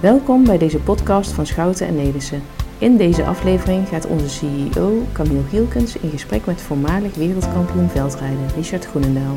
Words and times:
Welkom 0.00 0.44
bij 0.44 0.58
deze 0.58 0.78
podcast 0.78 1.32
van 1.32 1.46
Schouten 1.46 1.86
en 1.86 1.94
Nelissen. 1.94 2.42
In 2.78 2.96
deze 2.96 3.24
aflevering 3.24 3.88
gaat 3.88 4.06
onze 4.06 4.28
CEO 4.28 5.02
Camille 5.12 5.42
Gielkens 5.48 5.96
in 5.96 6.10
gesprek 6.10 6.46
met 6.46 6.60
voormalig 6.60 7.14
wereldkampioen 7.14 7.88
veldrijden 7.88 8.48
Richard 8.56 8.86
Groenendaal. 8.86 9.36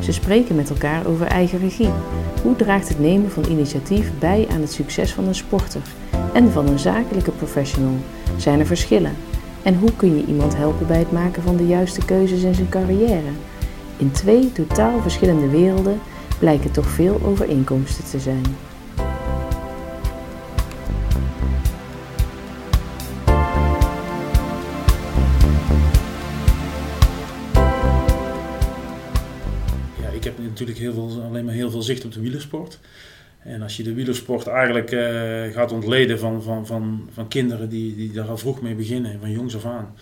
Ze 0.00 0.12
spreken 0.12 0.56
met 0.56 0.70
elkaar 0.70 1.06
over 1.06 1.26
eigen 1.26 1.58
regie. 1.58 1.90
Hoe 2.42 2.56
draagt 2.56 2.88
het 2.88 2.98
nemen 2.98 3.30
van 3.30 3.44
initiatief 3.44 4.10
bij 4.18 4.46
aan 4.50 4.60
het 4.60 4.72
succes 4.72 5.12
van 5.12 5.26
een 5.26 5.34
sporter 5.34 5.82
en 6.32 6.50
van 6.52 6.68
een 6.68 6.78
zakelijke 6.78 7.30
professional? 7.30 7.96
Zijn 8.36 8.60
er 8.60 8.66
verschillen? 8.66 9.16
En 9.62 9.78
hoe 9.78 9.92
kun 9.96 10.16
je 10.16 10.26
iemand 10.26 10.56
helpen 10.56 10.86
bij 10.86 10.98
het 10.98 11.12
maken 11.12 11.42
van 11.42 11.56
de 11.56 11.66
juiste 11.66 12.04
keuzes 12.04 12.42
in 12.42 12.54
zijn 12.54 12.68
carrière? 12.68 13.30
In 13.96 14.10
twee 14.10 14.52
totaal 14.52 15.00
verschillende 15.00 15.48
werelden 15.48 16.00
blijken 16.38 16.70
toch 16.70 16.86
veel 16.86 17.20
overeenkomsten 17.24 18.04
te 18.04 18.20
zijn. 18.20 18.69
Natuurlijk 30.50 30.78
heel 30.78 30.92
veel, 30.92 31.22
alleen 31.22 31.44
maar 31.44 31.54
heel 31.54 31.70
veel 31.70 31.82
zicht 31.82 32.04
op 32.04 32.12
de 32.12 32.20
wielersport. 32.20 32.78
En 33.42 33.62
als 33.62 33.76
je 33.76 33.82
de 33.82 33.94
wielersport 33.94 34.46
eigenlijk 34.46 34.90
eh, 34.92 35.52
gaat 35.52 35.72
ontleden 35.72 36.18
van, 36.18 36.42
van, 36.42 36.66
van, 36.66 37.08
van 37.12 37.28
kinderen 37.28 37.68
die, 37.68 37.96
die 37.96 38.12
daar 38.12 38.28
al 38.28 38.38
vroeg 38.38 38.60
mee 38.62 38.74
beginnen, 38.74 39.20
van 39.20 39.30
jongs 39.30 39.56
af 39.56 39.64
aan. 39.64 39.94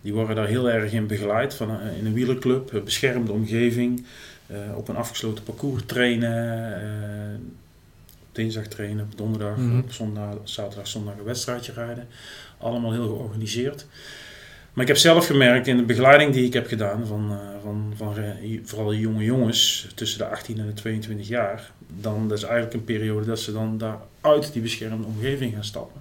Die 0.00 0.12
worden 0.14 0.36
daar 0.36 0.46
heel 0.46 0.70
erg 0.70 0.92
in 0.92 1.06
begeleid, 1.06 1.54
van, 1.54 1.80
eh, 1.80 1.98
in 1.98 2.06
een 2.06 2.12
wielerclub, 2.12 2.72
een 2.72 2.84
beschermde 2.84 3.32
omgeving, 3.32 4.06
eh, 4.46 4.56
op 4.76 4.88
een 4.88 4.96
afgesloten 4.96 5.44
parcours 5.44 5.82
trainen, 5.86 6.74
eh, 6.82 7.34
op 8.20 8.34
dinsdag 8.34 8.66
trainen, 8.66 9.04
op 9.04 9.18
donderdag, 9.18 9.56
Mhm. 9.56 9.78
op 9.78 9.92
zondag, 9.92 10.34
zaterdag, 10.44 10.86
zondag 10.86 11.14
een 11.18 11.24
wedstrijdje 11.24 11.72
rijden. 11.72 12.06
Allemaal 12.58 12.92
heel 12.92 13.06
georganiseerd. 13.06 13.86
Maar 14.76 14.84
ik 14.84 14.90
heb 14.90 15.00
zelf 15.00 15.26
gemerkt 15.26 15.66
in 15.66 15.76
de 15.76 15.82
begeleiding 15.82 16.32
die 16.32 16.44
ik 16.44 16.52
heb 16.52 16.66
gedaan 16.66 17.06
van, 17.06 17.30
eh, 17.30 17.38
van, 17.62 17.92
van 17.96 18.14
vooral 18.64 18.88
de 18.88 18.98
jonge 18.98 19.24
jongens 19.24 19.88
tussen 19.94 20.18
de 20.18 20.26
18 20.26 20.58
en 20.58 20.66
de 20.66 20.72
22 20.72 21.28
jaar, 21.28 21.70
dan 22.00 22.28
dat 22.28 22.38
is 22.38 22.44
eigenlijk 22.44 22.74
een 22.74 22.84
periode 22.84 23.26
dat 23.26 23.40
ze 23.40 23.52
dan 23.52 23.78
daar 23.78 23.98
uit 24.20 24.52
die 24.52 24.62
beschermde 24.62 25.06
omgeving 25.06 25.54
gaan 25.54 25.64
stappen. 25.64 26.00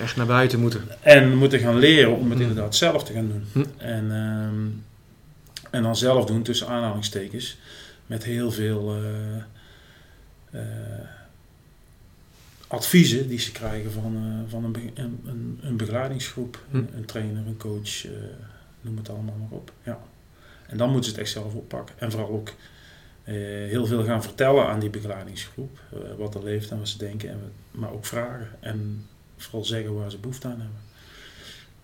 Echt 0.00 0.16
naar 0.16 0.26
buiten 0.26 0.60
moeten. 0.60 0.82
En 1.00 1.36
moeten 1.36 1.58
gaan 1.58 1.78
leren 1.78 2.16
om 2.16 2.30
het 2.30 2.38
Hmm. 2.38 2.48
inderdaad 2.48 2.76
zelf 2.76 3.04
te 3.04 3.12
gaan 3.12 3.28
doen. 3.28 3.44
Hm. 3.52 3.82
En, 3.82 4.10
ehm, 4.10 4.66
en 5.70 5.82
dan 5.82 5.96
zelf 5.96 6.24
doen 6.24 6.42
tussen 6.42 6.68
aanhalingstekens 6.68 7.58
met 8.06 8.24
heel 8.24 8.50
veel 8.50 8.96
eh, 10.50 10.60
adviezen 12.74 13.28
die 13.28 13.38
ze 13.38 13.52
krijgen 13.52 13.92
van, 13.92 14.16
eh, 14.16 14.50
van 14.50 14.64
een, 14.64 14.90
een, 14.94 15.58
een, 15.62 15.76
begeleidingsgroep, 15.76 16.64
Hm. 16.70 16.76
een, 16.76 16.88
een 16.96 17.04
trainer, 17.04 17.46
een 17.46 17.56
coach, 17.56 18.04
eh, 18.06 18.10
noem 18.80 18.96
het 18.96 19.08
allemaal 19.08 19.36
maar 19.40 19.58
op. 19.58 19.72
Ja. 19.82 19.98
En 20.66 20.76
dan 20.76 20.86
moeten 20.90 21.04
ze 21.10 21.16
het 21.16 21.20
echt 21.24 21.32
zelf 21.32 21.54
oppakken. 21.54 21.94
En 21.98 22.10
vooral 22.10 22.28
ook 22.30 22.48
eh, 23.24 23.34
heel 23.44 23.86
veel 23.86 24.04
gaan 24.04 24.22
vertellen 24.22 24.66
aan 24.66 24.80
die 24.80 24.90
begeleidingsgroep. 24.90 25.78
wat 26.18 26.34
er 26.34 26.44
leeft 26.44 26.70
en 26.70 26.78
wat 26.78 26.88
ze 26.88 26.98
denken. 26.98 27.30
En, 27.30 27.40
maar 27.70 27.92
ook 27.92 28.06
vragen. 28.06 28.48
En 28.60 29.06
vooral 29.36 29.64
zeggen 29.64 29.94
waar 29.94 30.10
ze 30.10 30.18
behoefte 30.18 30.46
aan 30.46 30.60
hebben. 30.60 30.78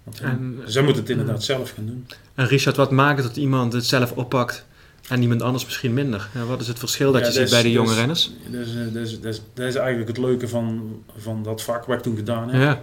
Want 0.02 0.20
En- 0.20 0.60
zij 0.66 0.82
moeten 0.82 1.02
het 1.02 1.10
inderdaad 1.10 1.44
zelf 1.44 1.70
gaan 1.70 1.86
doen. 1.86 2.06
En 2.34 2.46
Richard, 2.46 2.76
wat 2.76 2.90
maakt 2.90 3.18
het 3.18 3.26
dat 3.26 3.36
iemand 3.36 3.72
het 3.72 3.84
zelf 3.84 4.12
oppakt 4.12 4.66
en 5.10 5.22
iemand 5.22 5.42
anders 5.42 5.64
misschien 5.64 5.94
minder? 5.94 6.28
Ja, 6.34 6.44
wat 6.44 6.60
is 6.60 6.68
het 6.68 6.78
verschil 6.78 7.12
dat 7.12 7.20
Ja, 7.20 7.26
je 7.26 7.32
ziet 7.32 7.50
bij 7.50 7.62
de 7.62 7.70
jonge 7.70 7.94
renners? 7.94 8.30
Dat 8.50 8.60
is, 8.66 8.74
dat, 8.92 9.02
is, 9.02 9.20
dat, 9.20 9.32
is, 9.34 9.42
dat 9.54 9.66
is 9.66 9.74
eigenlijk 9.74 10.08
het 10.08 10.18
leuke 10.18 10.48
van, 10.48 10.96
van 11.16 11.42
dat 11.42 11.62
vak 11.62 11.84
wat 11.84 11.96
ik 11.96 12.02
toen 12.02 12.16
gedaan 12.16 12.50
heb. 12.50 12.60
Ja. 12.62 12.82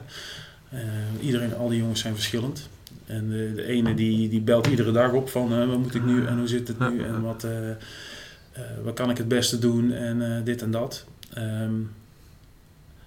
Eh, 0.70 0.80
iedereen, 1.22 1.56
al 1.56 1.70
die 1.70 1.80
jongens 1.80 2.02
zijn 2.02 2.14
verschillend. 2.16 2.70
En 3.06 3.30
de, 3.30 3.52
de 3.56 3.64
ene 3.66 3.94
die, 3.94 4.30
die 4.30 4.42
belt 4.42 4.68
iedere 4.68 4.92
dag 4.92 5.12
op 5.12 5.30
van 5.30 5.52
eh, 5.54 5.68
wat 5.68 5.78
moet 5.78 5.96
ik 5.96 6.06
nu 6.06 6.26
en 6.26 6.38
hoe 6.38 6.48
zit 6.48 6.68
het 6.68 6.80
nu 6.80 7.02
en 7.04 7.22
wat, 7.22 7.44
eh, 7.44 7.52
wat 8.84 8.94
kan 8.94 9.10
ik 9.10 9.18
het 9.18 9.28
beste 9.28 9.60
doen 9.60 9.92
en 9.94 10.42
dit 10.44 10.62
en 10.62 10.72
dat. 10.72 11.06
Ehm, 11.34 11.74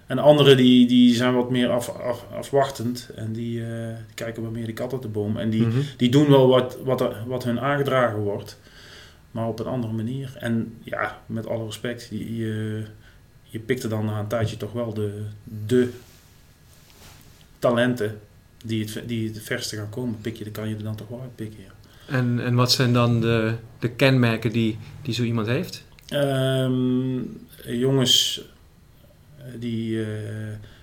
en 0.07 0.19
anderen 0.19 0.57
die, 0.57 0.87
die 0.87 1.15
zijn 1.15 1.33
wat 1.35 1.49
meer 1.49 1.69
af, 1.69 1.89
af, 1.89 2.25
afwachtend 2.37 3.09
en 3.15 3.33
die, 3.33 3.55
die 3.59 3.63
kijken 4.13 4.43
wat 4.43 4.51
meer 4.51 4.65
de 4.65 4.73
kat 4.73 4.93
uit 4.93 5.01
de 5.01 5.07
boom. 5.07 5.37
En 5.37 5.49
die, 5.49 5.61
Mhm. 5.65 5.79
die 5.97 6.09
doen 6.09 6.29
wel 6.29 6.47
wat, 6.47 6.77
wat, 6.83 7.01
er- 7.01 7.23
wat 7.27 7.43
hun 7.43 7.59
aangedragen 7.59 8.19
wordt, 8.19 8.59
maar 9.31 9.47
op 9.47 9.59
een 9.59 9.65
andere 9.65 9.93
manier. 9.93 10.35
En 10.39 10.77
ja, 10.83 11.21
met 11.25 11.47
alle 11.47 11.65
respect, 11.65 12.07
je, 12.11 12.85
je 13.43 13.59
pikt 13.59 13.83
er 13.83 13.89
dan 13.89 14.05
na 14.05 14.19
een 14.19 14.27
tijdje 14.27 14.57
toch 14.57 14.71
wel 14.71 14.93
de, 14.93 15.23
de 15.67 15.89
talenten 17.59 18.19
die 18.65 18.83
het, 18.85 19.07
die 19.07 19.27
het 19.27 19.43
verste 19.43 19.75
gaan 19.75 19.89
komen. 19.89 20.17
Pik 20.21 20.35
je, 20.35 20.43
dan 20.43 20.53
kan 20.53 20.69
je 20.69 20.75
er 20.75 20.83
dan 20.83 20.95
toch 20.95 21.07
wel 21.07 21.21
uitpikken. 21.21 21.59
Ja. 21.59 21.71
En, 22.17 22.39
en 22.39 22.55
wat 22.55 22.71
zijn 22.71 22.93
dan 22.93 23.21
de, 23.21 23.55
de 23.79 23.89
kenmerken 23.89 24.51
die, 24.51 24.77
die 25.01 25.13
zo 25.13 25.23
iemand 25.23 25.47
heeft? 25.47 25.83
Ehm, 26.07 27.19
jongens 27.65 28.45
eh, 29.37 29.43
die 29.59 30.01
eh 30.03 30.07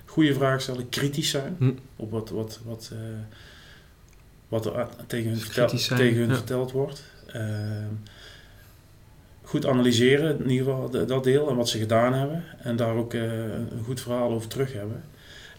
goede 0.05 0.35
vragen 0.35 0.61
stellen, 0.61 0.89
kritisch 0.89 1.31
zijn 1.31 1.57
Hm. 1.59 1.71
op 1.97 2.11
wat, 2.11 2.31
wat, 2.31 2.61
wat, 2.65 2.91
eh, 2.93 2.99
wat 4.49 4.67
er 4.67 4.89
tegen 5.07 5.31
hun, 5.31 5.39
vertel- 5.41 5.97
tegen 5.97 6.19
hun 6.19 6.29
ja. 6.29 6.35
verteld 6.35 6.73
wordt. 6.73 7.03
Ehm, 7.27 7.93
goed 9.49 9.67
analyseren, 9.67 10.39
in 10.45 10.51
ieder 10.51 10.67
geval 10.67 11.07
dat 11.07 11.25
deel 11.25 11.49
en 11.49 11.57
wat 11.57 11.69
ze 11.69 11.79
gedaan 11.79 12.15
hebben. 12.15 12.45
En 12.63 12.77
daar 12.77 12.95
ook 12.95 13.15
eh, 13.15 13.23
een 13.23 13.85
goed 13.85 14.01
verhaal 14.01 14.31
over 14.31 14.49
terug 14.49 14.73
hebben. 14.73 15.03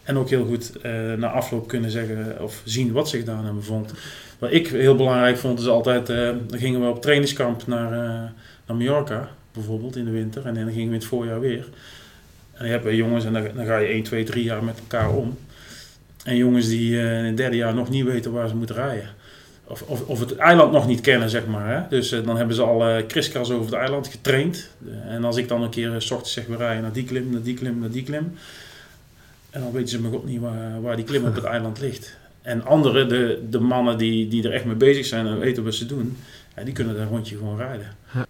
En 0.02 0.18
ook 0.18 0.28
heel 0.28 0.44
goed 0.44 0.76
eh, 0.82 1.12
na 1.12 1.30
afloop 1.30 1.68
kunnen 1.68 1.90
zeggen 1.90 2.42
of 2.42 2.62
zien 2.64 2.92
wat 2.92 3.08
ze 3.08 3.18
gedaan 3.18 3.44
hebben. 3.44 3.62
Vond. 3.62 3.92
Wat 4.38 4.52
ik 4.52 4.68
heel 4.68 4.96
belangrijk 4.96 5.36
vond 5.36 5.58
is 5.58 5.66
altijd, 5.66 6.08
eh, 6.08 6.16
dan 6.46 6.58
gingen 6.58 6.80
we 6.80 6.88
op 6.88 7.02
trainingskamp 7.02 7.66
naar, 7.66 7.90
naar 8.66 8.76
Mallorca 8.76 9.28
bijvoorbeeld 9.52 9.96
in 9.96 10.04
de 10.04 10.10
winter. 10.10 10.46
En 10.46 10.54
dan 10.54 10.64
gingen 10.64 10.76
we 10.76 10.80
in 10.80 10.92
het 10.92 11.04
voorjaar 11.04 11.40
weer. 11.40 11.68
En 12.52 12.66
je 12.68 12.96
jongens 12.96 13.24
en 13.24 13.32
dan, 13.32 13.48
dan 13.54 13.66
ga 13.66 13.78
je 13.78 13.88
1, 13.88 14.02
2, 14.02 14.24
3 14.24 14.44
jaar 14.44 14.64
met 14.64 14.78
elkaar 14.78 15.14
om. 15.14 15.38
En 16.24 16.36
jongens 16.36 16.68
die 16.68 16.98
in 16.98 17.24
het 17.24 17.36
derde 17.36 17.56
jaar 17.56 17.74
nog 17.74 17.90
niet 17.90 18.04
weten 18.04 18.32
waar 18.32 18.48
ze 18.48 18.56
moeten 18.56 18.76
rijden. 18.76 19.08
Of, 19.70 19.82
of, 19.82 20.06
of 20.06 20.20
het 20.20 20.36
eiland 20.36 20.72
nog 20.72 20.86
niet 20.86 21.00
kennen, 21.00 21.30
zeg 21.30 21.46
maar. 21.46 21.74
Hè? 21.74 21.88
Dus 21.88 22.12
eh, 22.12 22.24
dan 22.24 22.36
hebben 22.36 22.54
ze 22.54 22.62
al 22.62 22.88
eh 22.88 23.06
kriskras 23.06 23.50
over 23.50 23.64
het 23.64 23.74
eiland 23.74 24.08
getraind. 24.08 24.70
Eh, 24.86 25.14
en 25.14 25.24
als 25.24 25.36
ik 25.36 25.48
dan 25.48 25.62
een 25.62 25.70
keer 25.70 26.00
s 26.00 26.10
ochtends 26.10 26.32
zeg, 26.32 26.46
we 26.46 26.56
rijden 26.56 26.82
naar 26.82 26.92
die 26.92 27.04
klim, 27.04 27.30
naar 27.30 27.42
die 27.42 27.54
klim, 27.54 27.78
naar 27.78 27.90
die 27.90 28.02
klim. 28.02 28.32
En 29.50 29.60
dan 29.60 29.72
weten 29.72 29.88
ze 29.88 30.00
maar 30.00 30.10
god 30.10 30.26
niet 30.26 30.40
waar, 30.40 30.82
waar 30.82 30.96
die 30.96 31.04
klim 31.04 31.24
op 31.24 31.34
het 31.34 31.44
eiland 31.54 31.80
ligt. 31.80 32.16
En 32.42 32.64
anderen, 32.64 33.08
de, 33.08 33.42
de 33.50 33.60
mannen 33.60 33.98
die, 33.98 34.28
die 34.28 34.44
er 34.44 34.52
echt 34.52 34.64
mee 34.64 34.74
bezig 34.74 35.06
zijn 35.06 35.26
en 35.26 35.38
weten 35.38 35.64
wat 35.64 35.74
ze 35.74 35.86
doen, 35.86 36.16
ja, 36.56 36.62
die 36.64 36.74
kunnen 36.74 36.96
dat 36.96 37.08
rondje 37.08 37.36
gewoon 37.36 37.56
rijden. 37.56 37.86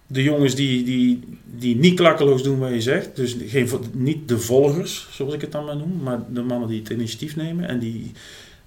De 0.06 0.22
jongens 0.22 0.54
die, 0.54 0.84
die, 0.84 1.38
die 1.44 1.76
niet 1.76 1.94
klakkeloos 1.94 2.42
doen 2.42 2.58
wat 2.58 2.70
je 2.70 2.80
zegt, 2.80 3.16
dus 3.16 3.36
geen, 3.46 3.68
niet 3.92 4.28
de 4.28 4.38
volgers, 4.38 5.08
zoals 5.10 5.34
ik 5.34 5.40
het 5.40 5.52
dan 5.52 5.64
maar 5.64 5.76
noem, 5.76 6.00
maar 6.02 6.18
de 6.28 6.42
mannen 6.42 6.68
die 6.68 6.78
het 6.78 6.88
initiatief 6.88 7.36
nemen 7.36 7.68
en 7.68 7.78
die, 7.78 8.12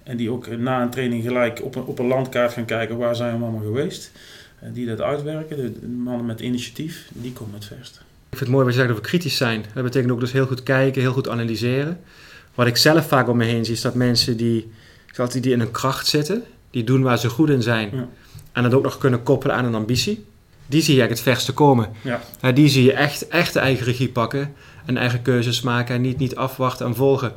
en 0.04 0.16
die 0.16 0.30
ook 0.30 0.56
na 0.56 0.82
een 0.82 0.90
training 0.90 1.22
gelijk 1.22 1.60
op 1.62 1.74
een, 1.74 1.84
op 1.84 1.98
een 1.98 2.06
landkaart 2.06 2.52
gaan 2.52 2.64
kijken 2.64 2.96
waar 2.96 3.16
zijn 3.16 3.38
we 3.38 3.44
allemaal 3.44 3.62
geweest. 3.62 4.10
En 4.58 4.72
die 4.72 4.86
dat 4.86 5.00
uitwerken, 5.00 5.56
de, 5.56 5.86
mannen 5.86 6.26
met 6.26 6.40
initiatief, 6.40 7.08
die 7.12 7.32
komen 7.32 7.54
het 7.54 7.64
verst. 7.64 7.94
Ik 8.30 8.40
vind 8.40 8.40
het 8.40 8.50
mooi 8.50 8.64
wat 8.64 8.74
je 8.74 8.80
zegt 8.80 8.90
over 8.92 9.02
kritisch 9.02 9.36
zijn. 9.36 9.64
Dat 9.74 9.82
betekent 9.82 10.12
ook 10.12 10.20
dus 10.20 10.32
heel 10.32 10.46
goed 10.46 10.62
kijken, 10.62 11.00
heel 11.00 11.12
goed 11.12 11.28
analyseren. 11.28 12.00
Wat 12.54 12.66
ik 12.66 12.76
zelf 12.76 13.08
vaak 13.08 13.28
om 13.28 13.36
me 13.36 13.44
heen 13.44 13.64
zie, 13.64 13.74
is 13.74 13.80
dat 13.80 13.94
mensen 13.94 14.36
die, 14.36 14.70
altijd, 15.16 15.42
die 15.42 15.52
in 15.52 15.58
hun 15.60 15.70
kracht 15.70 16.06
zitten, 16.06 16.42
die 16.70 16.84
doen 16.84 17.02
waar 17.02 17.18
ze 17.18 17.28
goed 17.28 17.50
in 17.50 17.62
zijn, 17.62 17.90
Ja. 17.92 18.08
en 18.52 18.62
dat 18.62 18.74
ook 18.74 18.82
nog 18.82 18.98
kunnen 18.98 19.22
koppelen 19.22 19.56
aan 19.56 19.64
een 19.64 19.74
ambitie, 19.74 20.24
die 20.66 20.82
zie 20.82 20.94
je 20.94 21.00
eigenlijk 21.00 21.10
het 21.10 21.20
verste 21.20 21.52
komen. 21.52 21.88
Ja, 22.40 22.52
die 22.52 22.68
zie 22.68 22.84
je 22.84 22.92
echt, 22.92 23.28
echt 23.28 23.52
de 23.52 23.58
eigen 23.58 23.84
regie 23.86 24.08
pakken 24.08 24.54
en 24.84 24.96
eigen 24.96 25.22
keuzes 25.22 25.60
maken 25.60 25.94
en 25.94 26.00
niet, 26.00 26.18
niet 26.18 26.36
afwachten 26.36 26.86
en 26.86 26.94
volgen. 26.94 27.32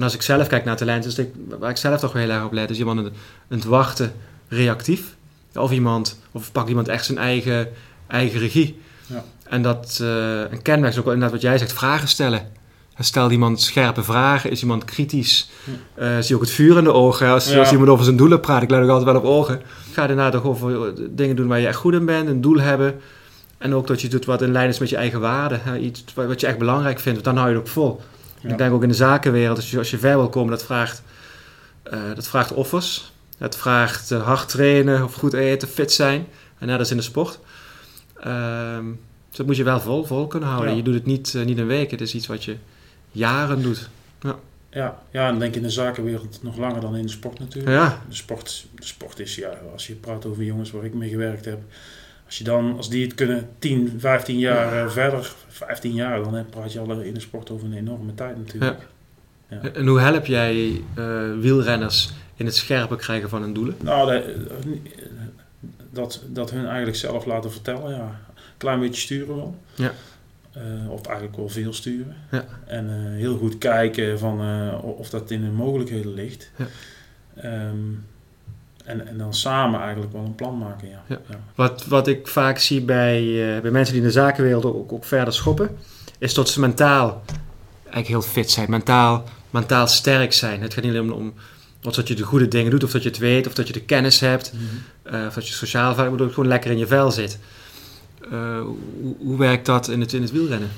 En 0.00 0.06
als 0.06 0.14
ik 0.14 0.22
zelf 0.22 0.46
kijk 0.46 0.64
naar 0.64 0.76
talenten, 0.76 1.10
is 1.10 1.18
ik, 1.18 1.28
waar 1.58 1.70
ik 1.70 1.76
zelf 1.76 2.00
toch 2.00 2.12
wel 2.12 2.22
heel 2.22 2.30
erg 2.30 2.44
op 2.44 2.52
let, 2.52 2.70
is 2.70 2.78
iemand 2.78 2.98
aan 2.98 3.12
het 3.48 3.64
wachten 3.64 4.12
reactief. 4.48 5.14
Of 5.54 5.70
iemand, 5.70 6.18
of 6.32 6.52
pakt 6.52 6.68
iemand 6.68 6.88
echt 6.88 7.04
zijn 7.04 7.18
eigen, 7.18 7.68
eigen 8.06 8.40
regie. 8.40 8.78
Ja. 9.06 9.24
En 9.44 9.62
dat, 9.62 9.98
eh 10.02 10.40
een 10.50 10.62
kenmerk 10.62 10.92
is 10.92 10.98
ook 10.98 11.04
inderdaad 11.04 11.30
wat 11.30 11.40
jij 11.40 11.58
zegt, 11.58 11.72
vragen 11.72 12.08
stellen. 12.08 12.40
En 12.94 13.04
Stelt 13.04 13.30
iemand 13.32 13.60
scherpe 13.60 14.02
vragen? 14.02 14.50
Is 14.50 14.60
iemand 14.62 14.84
kritisch? 14.84 15.50
Eh, 15.94 16.08
zie 16.18 16.28
je 16.28 16.34
ook 16.34 16.40
het 16.40 16.50
vuur 16.50 16.76
in 16.78 16.84
de 16.84 16.92
ogen? 16.92 17.28
Als, 17.28 17.50
Ja. 17.50 17.58
als 17.58 17.70
iemand 17.70 17.88
over 17.88 18.04
zijn 18.04 18.16
doelen 18.16 18.40
praat, 18.40 18.62
ik 18.62 18.70
let 18.70 18.82
ook 18.82 18.88
altijd 18.88 19.06
wel 19.12 19.16
op 19.20 19.24
ogen. 19.24 19.62
Ga 19.92 20.06
daarna 20.06 20.30
toch 20.30 20.44
over 20.44 20.86
eh, 20.86 20.92
dingen 21.10 21.36
doen 21.36 21.48
waar 21.48 21.60
je 21.60 21.66
echt 21.66 21.76
goed 21.76 21.92
in 21.94 22.04
bent, 22.06 22.28
een 22.28 22.40
doel 22.40 22.60
hebben. 22.60 23.00
En 23.58 23.74
ook 23.74 23.86
dat 23.86 24.00
je 24.00 24.08
doet 24.08 24.24
wat 24.24 24.42
in 24.42 24.52
lijn 24.52 24.68
is 24.68 24.78
met 24.78 24.88
je 24.88 24.96
eigen 24.96 25.20
waarden. 25.20 25.84
Iets 25.84 26.04
wat 26.14 26.26
wat 26.26 26.40
je 26.40 26.46
echt 26.46 26.58
belangrijk 26.58 26.98
vindt, 27.00 27.22
want 27.22 27.24
dan 27.24 27.36
hou 27.36 27.48
je 27.48 27.54
het 27.58 27.66
ook 27.66 27.72
vol. 27.72 28.00
Ja. 28.40 28.50
Ik 28.50 28.58
denk 28.58 28.72
ook 28.72 28.82
in 28.82 28.88
de 28.88 28.94
zakenwereld, 28.94 29.56
als 29.56 29.70
je, 29.70 29.78
als 29.78 29.90
je 29.90 29.98
ver 29.98 30.16
wil 30.16 30.28
komen, 30.28 30.50
dat 30.50 30.64
vraagt, 30.64 31.02
eh, 31.82 32.14
dat 32.14 32.28
vraagt 32.28 32.52
offers. 32.52 33.12
Het 33.38 33.56
vraagt 33.56 34.10
eh, 34.10 34.22
hard 34.22 34.48
trainen 34.48 35.04
of 35.04 35.14
goed 35.14 35.32
eten, 35.32 35.68
fit 35.68 35.92
zijn. 35.92 36.26
En 36.58 36.66
net 36.66 36.78
als 36.78 36.90
in 36.90 36.96
de 36.96 37.02
sport. 37.02 37.38
Ehm, 38.20 38.84
dus 39.28 39.36
dat 39.36 39.46
moet 39.46 39.56
je 39.56 39.64
wel 39.64 39.80
vol, 39.80 40.04
vol 40.04 40.26
kunnen 40.26 40.48
houden. 40.48 40.70
Ja. 40.70 40.76
Je 40.76 40.82
doet 40.82 40.94
het 40.94 41.06
niet, 41.06 41.34
eh, 41.34 41.44
niet 41.44 41.58
een 41.58 41.66
week. 41.66 41.90
Het 41.90 42.00
is 42.00 42.14
iets 42.14 42.26
wat 42.26 42.44
je 42.44 42.56
jaren 43.10 43.62
doet. 43.62 43.88
Ja. 44.20 44.38
Ja, 44.72 45.02
ja, 45.10 45.28
en 45.28 45.38
denk 45.38 45.54
in 45.54 45.62
de 45.62 45.70
zakenwereld 45.70 46.42
nog 46.42 46.56
langer 46.56 46.80
dan 46.80 46.96
in 46.96 47.02
de 47.02 47.12
sport 47.12 47.38
natuurlijk. 47.38 47.74
Ja, 47.74 48.02
De 48.08 48.14
sport, 48.14 48.66
de 48.74 48.86
sport 48.86 49.18
is, 49.18 49.34
ja, 49.34 49.58
als 49.72 49.86
je 49.86 49.94
praat 49.94 50.26
over 50.26 50.42
jongens 50.42 50.70
waar 50.70 50.84
ik 50.84 50.94
mee 50.94 51.08
gewerkt 51.08 51.44
heb. 51.44 51.58
Als 52.30 52.38
je 52.38 52.44
dan, 52.44 52.76
als 52.76 52.88
die 52.88 53.04
het 53.04 53.14
kunnen 53.14 53.48
10, 53.58 53.94
15 53.98 54.38
jaar 54.38 54.84
eh, 54.84 54.90
verder, 54.90 55.32
15 55.48 55.94
jaar, 55.94 56.22
dan 56.22 56.46
praat 56.50 56.72
je 56.72 56.78
al 56.78 57.00
in 57.00 57.14
de 57.14 57.20
sport 57.20 57.50
over 57.50 57.66
een 57.66 57.76
enorme 57.76 58.14
tijd 58.14 58.36
natuurlijk. 58.36 58.86
en 59.48 59.86
hoe 59.86 60.00
help 60.00 60.26
jij 60.26 60.82
eh, 60.94 61.38
wielrenners 61.38 62.10
in 62.36 62.46
het 62.46 62.54
scherper 62.54 62.96
krijgen 62.96 63.28
van 63.28 63.42
hun 63.42 63.52
doelen? 63.52 63.74
Nou, 63.80 64.22
dat, 65.90 66.22
dat, 66.26 66.50
hun 66.50 66.66
eigenlijk 66.66 66.96
zelf 66.96 67.24
laten 67.24 67.52
vertellen, 67.52 67.94
ja. 67.94 68.20
Klein 68.56 68.80
beetje 68.80 69.00
sturen 69.00 69.36
wel. 69.36 69.56
Ja. 69.74 69.92
Eh, 70.52 70.90
of 70.90 71.06
eigenlijk 71.06 71.36
wel 71.36 71.48
veel 71.48 71.72
sturen. 71.72 72.16
Ja. 72.30 72.44
En 72.66 73.12
heel 73.12 73.36
goed 73.36 73.58
kijken 73.58 74.18
van, 74.18 74.40
of 74.80 75.10
dat 75.10 75.30
in 75.30 75.42
hun 75.42 75.54
mogelijkheden 75.54 76.14
ligt. 76.14 76.50
Ja. 76.56 76.66
Ehm, 77.34 77.76
en, 78.90 79.06
en 79.08 79.18
dan 79.18 79.34
samen 79.34 79.80
eigenlijk 79.80 80.12
wel 80.12 80.24
een 80.24 80.34
plan 80.34 80.58
maken, 80.58 80.88
ja. 80.88 81.02
Ja. 81.08 81.20
Wat, 81.54 81.86
wat 81.86 82.06
ik 82.08 82.28
vaak 82.28 82.58
zie 82.58 82.80
bij, 82.82 83.18
eh, 83.56 83.62
bij 83.62 83.70
mensen 83.70 83.94
die 83.94 84.02
in 84.02 84.08
de 84.08 84.14
zakenwereld 84.14 84.64
ook, 84.64 84.92
ook 84.92 85.04
verder 85.04 85.34
schoppen, 85.34 85.76
is 86.18 86.34
dat 86.34 86.48
ze 86.48 86.60
mentaal 86.60 87.22
eigenlijk 87.82 88.06
heel 88.08 88.22
fit 88.22 88.50
zijn, 88.50 88.70
mentaal, 88.70 89.24
mentaal 89.50 89.86
sterk 89.86 90.32
zijn. 90.32 90.62
Het 90.62 90.74
gaat 90.74 90.84
niet 90.84 90.92
alleen 90.96 91.12
om, 91.12 91.18
om 91.18 91.34
of 91.84 91.94
dat 91.94 92.08
je 92.08 92.14
de 92.14 92.22
goede 92.22 92.48
dingen 92.48 92.70
doet, 92.70 92.84
of 92.84 92.90
dat 92.90 93.02
je 93.02 93.08
het 93.08 93.18
weet, 93.18 93.46
of 93.46 93.54
dat 93.54 93.66
je 93.66 93.72
de 93.72 93.82
kennis 93.82 94.20
hebt, 94.20 94.52
eh, 95.02 95.24
of 95.26 95.34
dat 95.34 95.48
je 95.48 95.54
sociaal 95.54 95.94
vaak 95.94 96.10
bedoel, 96.10 96.28
gewoon 96.28 96.48
lekker 96.48 96.70
in 96.70 96.78
je 96.78 96.86
vel 96.86 97.10
zit. 97.10 97.38
Eh, 98.30 98.60
hoe, 98.60 99.16
hoe 99.18 99.38
werkt 99.38 99.66
dat 99.66 99.88
in 99.88 100.00
het, 100.00 100.12
in 100.12 100.22
het 100.22 100.30
wielrennen? 100.30 100.70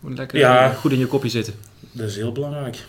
Gewoon 0.00 0.16
lekker 0.16 0.38
Ja. 0.38 0.72
goed 0.72 0.92
in 0.92 0.98
je 0.98 1.06
kopje 1.06 1.28
zitten. 1.28 1.54
Dat 1.92 2.08
is 2.08 2.16
heel 2.16 2.32
belangrijk. 2.32 2.84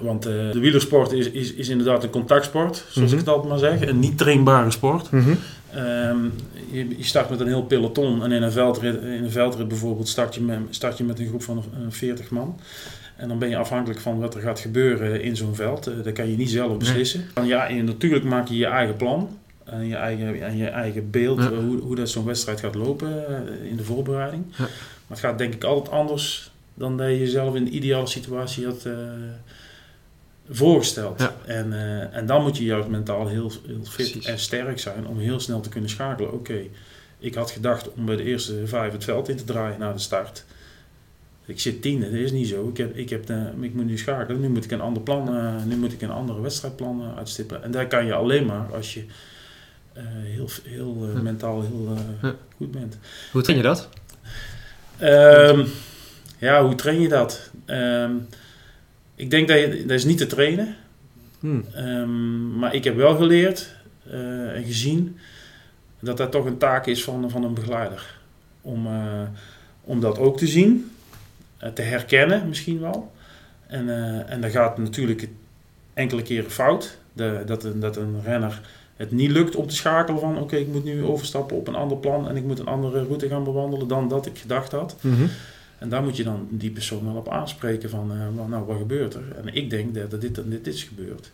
Want 0.00 0.26
eh, 0.26 0.32
de 0.32 0.58
wielersport 0.60 1.12
is, 1.12 1.30
is, 1.30 1.52
is 1.54 1.68
inderdaad 1.68 2.02
een 2.04 2.10
contactsport, 2.10 2.76
zoals 2.76 2.96
Mhm. 3.10 3.18
ik 3.20 3.26
het 3.26 3.28
altijd 3.34 3.48
maar 3.48 3.58
zeg. 3.58 3.88
Een 3.88 3.98
niet 3.98 4.18
trainbare 4.18 4.70
sport. 4.70 5.08
Ehm, 5.74 6.16
je, 6.70 6.88
je 6.88 7.04
start 7.04 7.30
met 7.30 7.40
een 7.40 7.46
heel 7.46 7.62
peloton 7.64 8.22
en 8.22 8.32
in 8.32 8.42
een 8.42 8.52
veldrit, 8.52 9.02
in 9.02 9.24
een 9.24 9.30
veldrit 9.30 9.68
bijvoorbeeld 9.68 10.08
start 10.08 10.34
je, 10.34 10.40
met, 10.40 10.58
start 10.70 10.98
je 10.98 11.04
met 11.04 11.18
een 11.18 11.26
groep 11.26 11.42
van 11.42 11.58
eh, 11.72 11.78
40 11.88 12.30
man. 12.30 12.58
En 13.16 13.28
dan 13.28 13.38
ben 13.38 13.48
je 13.48 13.56
afhankelijk 13.56 14.00
van 14.00 14.18
wat 14.18 14.34
er 14.34 14.40
gaat 14.40 14.60
gebeuren 14.60 15.22
in 15.22 15.36
zo'n 15.36 15.54
veld. 15.54 15.86
Eh, 15.86 15.94
dat 16.04 16.12
kan 16.12 16.30
je 16.30 16.36
niet 16.36 16.50
zelf 16.50 16.76
beslissen. 16.78 17.24
Dan 17.34 17.46
Ja, 17.46 17.68
en 17.68 17.84
natuurlijk 17.84 18.24
maak 18.24 18.48
je 18.48 18.56
je 18.56 18.66
eigen 18.66 18.96
plan 18.96 19.38
en 19.64 19.86
je 19.86 19.96
eigen, 19.96 20.42
en 20.42 20.56
je 20.56 20.66
eigen 20.66 21.10
beeld 21.10 21.38
Ja. 21.38 21.50
eh, 21.50 21.58
hoe, 21.58 21.80
hoe 21.80 21.96
dat 21.96 22.08
zo'n 22.10 22.24
wedstrijd 22.24 22.60
gaat 22.60 22.74
lopen 22.74 23.24
in 23.70 23.76
de 23.76 23.84
voorbereiding. 23.84 24.44
Ja. 24.50 24.56
Maar 24.58 24.68
het 25.08 25.18
gaat 25.18 25.38
denk 25.38 25.54
ik 25.54 25.64
altijd 25.64 25.94
anders 25.94 26.50
dan 26.74 26.96
dat 26.96 27.08
je 27.08 27.18
jezelf 27.18 27.54
in 27.54 27.64
de 27.64 27.70
ideale 27.70 28.06
situatie 28.06 28.64
had 28.66 28.86
voorgesteld. 30.50 31.20
Ja. 31.20 31.34
En, 31.46 31.72
eh, 31.72 32.16
en 32.16 32.26
dan 32.26 32.42
moet 32.42 32.56
je 32.56 32.64
juist 32.64 32.88
mentaal 32.88 33.28
heel, 33.28 33.52
heel 33.66 33.78
fit 33.84 33.94
Precies. 33.94 34.24
en 34.26 34.38
sterk 34.38 34.78
zijn 34.78 35.06
om 35.06 35.18
heel 35.18 35.40
snel 35.40 35.60
te 35.60 35.68
kunnen 35.68 35.90
schakelen. 35.90 36.32
Oké, 36.32 36.62
ik 37.18 37.34
had 37.34 37.50
gedacht 37.50 37.92
om 37.94 38.04
bij 38.06 38.16
de 38.16 38.22
eerste 38.22 38.66
vijf 38.66 38.92
het 38.92 39.04
veld 39.04 39.28
in 39.28 39.36
te 39.36 39.44
draaien 39.44 39.78
na 39.78 39.92
de 39.92 39.98
start. 39.98 40.44
Ik 41.46 41.60
zit 41.60 41.82
tiende, 41.82 42.04
dat 42.10 42.20
is 42.20 42.32
niet 42.32 42.48
zo. 42.48 42.68
Ik, 42.68 42.76
heb, 42.76 42.96
ik, 42.96 43.10
heb 43.10 43.26
de, 43.26 43.50
ik 43.60 43.74
moet 43.74 43.84
nu 43.86 43.98
schakelen, 43.98 44.40
nu 44.40 44.48
moet 44.48 44.64
ik 44.64 44.70
een 44.70 44.80
ander 44.80 45.02
plan, 45.02 45.36
eh, 45.36 45.62
nu 45.64 45.76
moet 45.76 45.92
ik 45.92 46.02
een 46.02 46.10
andere 46.10 46.40
wedstrijdplan 46.40 47.02
eh, 47.02 47.16
uitstippelen. 47.18 47.62
En 47.62 47.70
daar 47.70 47.86
kan 47.86 48.06
je 48.06 48.14
alleen 48.14 48.46
maar 48.46 48.74
als 48.74 48.94
je 48.94 49.04
eh, 49.92 50.02
heel, 50.06 50.48
heel 50.64 50.96
eh, 51.08 51.14
Ja. 51.14 51.20
mentaal 51.22 51.60
heel 51.60 51.88
eh, 51.96 52.02
Ja. 52.22 52.34
goed 52.56 52.70
bent. 52.70 52.98
Hoe 53.32 53.42
train 53.42 53.56
je 53.58 53.64
dat? 53.64 53.88
Ehm, 54.98 55.64
ja, 56.38 56.64
hoe 56.64 56.74
train 56.74 57.00
je 57.00 57.08
dat? 57.08 57.50
Ehm, 57.64 58.12
ik 59.22 59.30
denk 59.30 59.48
dat 59.48 59.58
je, 59.58 59.84
dat 59.86 59.96
is 59.96 60.04
niet 60.04 60.18
te 60.18 60.26
trainen. 60.26 60.76
Hmm. 61.40 61.64
Ehm, 61.74 62.58
maar 62.58 62.74
ik 62.74 62.84
heb 62.84 62.96
wel 62.96 63.16
geleerd 63.16 63.74
eh, 64.10 64.56
en 64.56 64.64
gezien 64.64 65.18
dat 66.00 66.16
dat 66.16 66.30
toch 66.30 66.44
een 66.44 66.58
taak 66.58 66.86
is 66.86 67.04
van, 67.04 67.30
van 67.30 67.44
een 67.44 67.54
begeleider. 67.54 68.20
Om, 68.60 68.86
eh, 68.86 69.22
om 69.84 70.00
dat 70.00 70.18
ook 70.18 70.38
te 70.38 70.46
zien, 70.46 70.90
eh, 71.56 71.70
te 71.70 71.82
herkennen 71.82 72.48
misschien 72.48 72.80
wel. 72.80 73.12
En, 73.66 73.88
en 74.28 74.40
dan 74.40 74.50
gaat 74.50 74.78
natuurlijk 74.78 75.28
enkele 75.94 76.22
keren 76.22 76.50
fout. 76.50 76.98
De, 77.12 77.42
dat, 77.46 77.64
een, 77.64 77.80
dat 77.80 77.96
een 77.96 78.22
renner 78.24 78.60
het 78.96 79.12
niet 79.12 79.30
lukt 79.30 79.56
om 79.56 79.66
te 79.66 79.74
schakelen 79.74 80.20
van 80.20 80.38
oké, 80.38 80.56
ik 80.56 80.68
moet 80.68 80.84
nu 80.84 81.04
overstappen 81.04 81.56
op 81.56 81.68
een 81.68 81.74
ander 81.74 81.96
plan 81.96 82.28
en 82.28 82.36
ik 82.36 82.44
moet 82.44 82.58
een 82.58 82.66
andere 82.66 83.04
route 83.04 83.28
gaan 83.28 83.44
bewandelen 83.44 83.88
dan 83.88 84.08
dat 84.08 84.26
ik 84.26 84.38
gedacht 84.38 84.72
had. 84.72 84.96
Mhm. 85.00 85.24
En 85.82 85.88
daar 85.88 86.02
moet 86.02 86.16
je 86.16 86.24
dan 86.24 86.46
die 86.50 86.70
persoon 86.70 87.04
wel 87.04 87.14
op 87.14 87.28
aanspreken 87.28 87.90
van, 87.90 88.34
wel, 88.36 88.46
nou, 88.46 88.66
wat 88.66 88.78
gebeurt 88.78 89.14
er? 89.14 89.36
En 89.36 89.54
ik 89.54 89.70
denk 89.70 89.94
dat 89.94 90.20
dit 90.20 90.38
en 90.38 90.50
dit 90.50 90.66
is 90.66 90.82
gebeurd. 90.82 91.30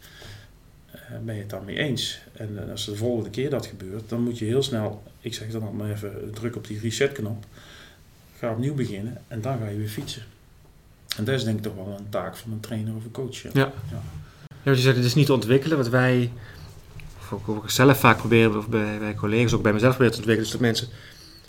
Eh, 0.91 1.01
ben 1.25 1.35
je 1.35 1.41
het 1.41 1.51
daarmee 1.51 1.77
eens? 1.77 2.21
En 2.33 2.63
eh, 2.63 2.71
als 2.71 2.85
de 2.85 2.97
volgende 2.97 3.31
keer 3.31 3.51
dat 3.51 3.67
gebeurt, 3.67 4.09
dan 4.09 4.23
moet 4.23 4.39
je 4.39 4.45
heel 4.45 4.63
snel, 4.63 5.03
ik 5.21 5.35
zeg 5.35 5.51
dan 5.51 5.77
maar 5.77 5.91
even, 5.91 6.31
druk 6.35 6.57
op 6.57 6.67
die 6.67 6.81
resetknop. 6.81 7.45
Ga 8.39 8.51
opnieuw 8.51 8.75
beginnen 8.75 9.21
en 9.29 9.41
dan 9.41 9.59
ga 9.59 9.69
je 9.69 9.77
weer 9.77 9.89
fietsen. 9.89 10.23
En 11.17 11.25
dat 11.25 11.35
is 11.35 11.45
denk 11.45 11.57
ik 11.57 11.63
toch 11.63 11.75
wel 11.75 11.97
een 11.99 12.09
taak 12.09 12.37
van 12.37 12.53
een 12.53 12.61
trainer 12.61 12.95
of 12.95 13.05
een 13.05 13.11
coach. 13.11 13.43
ja. 13.43 13.51
Ja. 13.53 13.73
Ja, 14.49 14.75
wat 14.75 14.77
je 14.77 14.83
zegt, 14.83 14.97
het 14.97 15.05
is 15.05 15.15
niet 15.15 15.27
te 15.27 15.33
ontwikkelen. 15.33 15.77
Wat 15.77 15.89
wij, 15.89 16.33
of 17.21 17.49
ook 17.49 17.71
zelf 17.71 17.99
vaak 17.99 18.17
proberen, 18.17 18.57
of 18.57 18.69
bij, 18.69 18.99
bij 18.99 19.15
collega's, 19.15 19.53
ook 19.53 19.63
bij 19.63 19.73
mezelf 19.73 19.97
proberen 19.97 20.15
te 20.15 20.19
ontwikkelen, 20.19 20.53
is 20.53 20.59
dat 20.59 20.69
mensen 20.69 20.89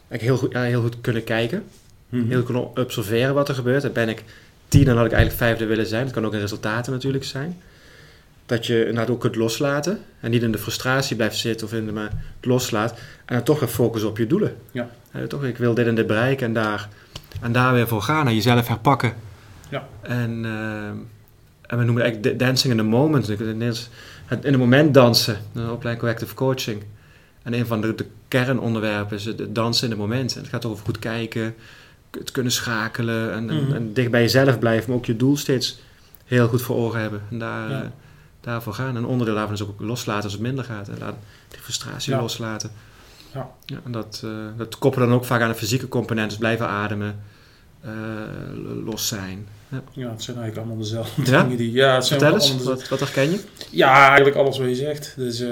eigenlijk 0.08 0.22
heel 0.22 0.38
goed, 0.38 0.52
ja, 0.52 0.64
heel 0.64 0.82
goed 0.82 1.02
kunnen 1.02 1.24
kijken. 1.24 1.64
Mhm. 2.10 2.30
Heel 2.30 2.44
kunnen 2.44 2.78
observeren 2.78 3.34
wat 3.34 3.50
er 3.50 3.56
gebeurt. 3.56 3.84
En 3.84 3.94
ben 3.94 4.10
ik 4.10 4.24
tien, 4.68 4.86
dan 4.86 4.98
had 4.98 5.06
ik 5.06 5.12
eigenlijk 5.12 5.42
vijfde 5.44 5.66
willen 5.66 5.86
zijn. 5.86 6.04
Dat 6.04 6.14
kan 6.14 6.26
ook 6.26 6.34
in 6.34 6.40
resultaten 6.40 6.92
natuurlijk 6.92 7.24
zijn. 7.24 7.62
Dat 8.46 8.66
je 8.66 8.80
inderdaad 8.80 9.10
ook 9.10 9.20
kunt 9.20 9.36
loslaten. 9.36 10.00
En 10.20 10.32
niet 10.32 10.44
in 10.44 10.52
de 10.52 10.58
frustratie 10.58 11.16
blijft 11.16 11.38
zitten 11.38 11.68
of 11.68 11.74
in 11.74 11.86
de, 11.86 11.92
maar 11.92 12.12
het 12.36 12.46
loslaat. 12.46 12.92
En 13.26 13.36
dan 13.36 13.44
toch 13.44 13.60
gaat 13.60 13.70
focussen 13.70 14.10
op 14.10 14.18
je 14.18 14.28
doelen. 14.28 14.56
Ja. 14.72 14.90
Toch, 15.28 15.44
ik 15.44 15.58
wil 15.58 15.74
dit 15.74 15.88
en 15.88 15.96
dit 15.96 16.08
bereiken 16.08 16.48
en 16.48 16.54
daar, 16.54 16.90
en 17.42 17.52
daar 17.52 17.74
weer 17.74 17.88
voor 17.88 18.02
gaan. 18.02 18.28
En 18.28 18.36
jezelf 18.36 18.68
herpakken. 18.68 19.14
Ja. 19.70 19.88
En, 20.02 20.46
eh, 20.46 20.88
en 21.62 21.78
we 21.78 21.84
noemen 21.84 21.96
het 21.96 22.04
eigenlijk 22.04 22.40
da- 22.40 22.46
dancing 22.46 22.74
in 22.74 22.80
the 22.80 22.86
moment. 22.86 23.28
Het 23.28 23.40
in 24.46 24.52
het 24.52 24.58
moment 24.58 24.94
dansen. 24.94 25.38
Een 25.54 25.62
opleiding 25.70 26.00
corrective 26.00 26.34
coaching. 26.34 26.84
En 27.44 27.54
een 27.54 27.66
van 27.66 27.82
de, 27.82 27.96
de 27.96 28.06
kernonderwerpen 28.28 29.18
is 29.18 29.26
het 29.26 29.56
dansen 29.56 29.84
in 29.84 29.90
het 29.90 30.00
moment. 30.00 30.36
En 30.36 30.42
het 30.42 30.50
gaat 30.50 30.66
over 30.66 30.86
goed 30.86 31.00
kijken, 31.00 31.56
het 32.12 32.32
kunnen 32.32 32.52
schakelen 32.52 33.34
en, 33.34 33.44
Mhm. 33.46 33.74
en 33.74 33.94
dicht 33.94 34.12
bij 34.12 34.22
jezelf 34.22 34.60
blijven, 34.60 34.90
maar 34.90 34.98
ook 34.98 35.06
je 35.06 35.16
doel 35.18 35.38
steeds 35.38 35.80
heel 36.26 36.48
goed 36.48 36.62
voor 36.62 36.76
ogen 36.76 37.00
hebben. 37.00 37.22
En 37.32 37.40
daar, 37.40 37.70
Ja. 37.70 37.82
eh, 37.82 37.88
daarvoor 38.42 38.74
gaan. 38.74 38.90
En 38.90 38.96
een 38.96 39.06
onderdeel 39.06 39.36
daarvan 39.36 39.54
is 39.56 39.62
ook 39.62 39.82
loslaten 39.82 40.24
als 40.24 40.34
het 40.34 40.42
minder 40.42 40.64
gaat. 40.64 40.88
En 40.88 40.98
laat 41.00 41.16
die 41.50 41.60
frustratie 41.60 42.14
Ja. 42.14 42.22
loslaten. 42.22 42.72
Ja. 43.34 43.50
en 43.86 43.92
dat, 43.92 44.22
eh, 44.24 44.30
dat 44.58 44.78
koppelen 44.78 45.08
dan 45.08 45.18
ook 45.18 45.26
vaak 45.26 45.42
aan 45.42 45.50
de 45.50 45.56
fysieke 45.56 45.88
component. 45.88 46.30
Dus 46.30 46.38
blijven 46.40 46.68
ademen, 46.68 47.20
eh, 47.82 47.92
los 48.86 49.08
zijn. 49.08 49.48
Ja, 49.94 50.10
het 50.10 50.24
zijn 50.24 50.38
eigenlijk 50.38 50.58
allemaal 50.58 50.78
dezelfde 50.78 51.32
Ja? 51.32 51.44
dingen 51.44 51.58
die... 51.58 51.72
Ja, 51.72 51.96
het 51.96 52.06
zijn 52.06 52.20
Vertel 52.20 52.36
eens, 52.38 52.64
wat, 52.64 52.88
wat 52.88 53.00
herken 53.00 53.32
je? 53.32 53.40
Ja, 53.72 54.08
eigenlijk 54.08 54.36
alles 54.36 54.58
wat 54.58 54.68
je 54.68 54.76
zegt. 54.76 55.14
Dus 55.18 55.44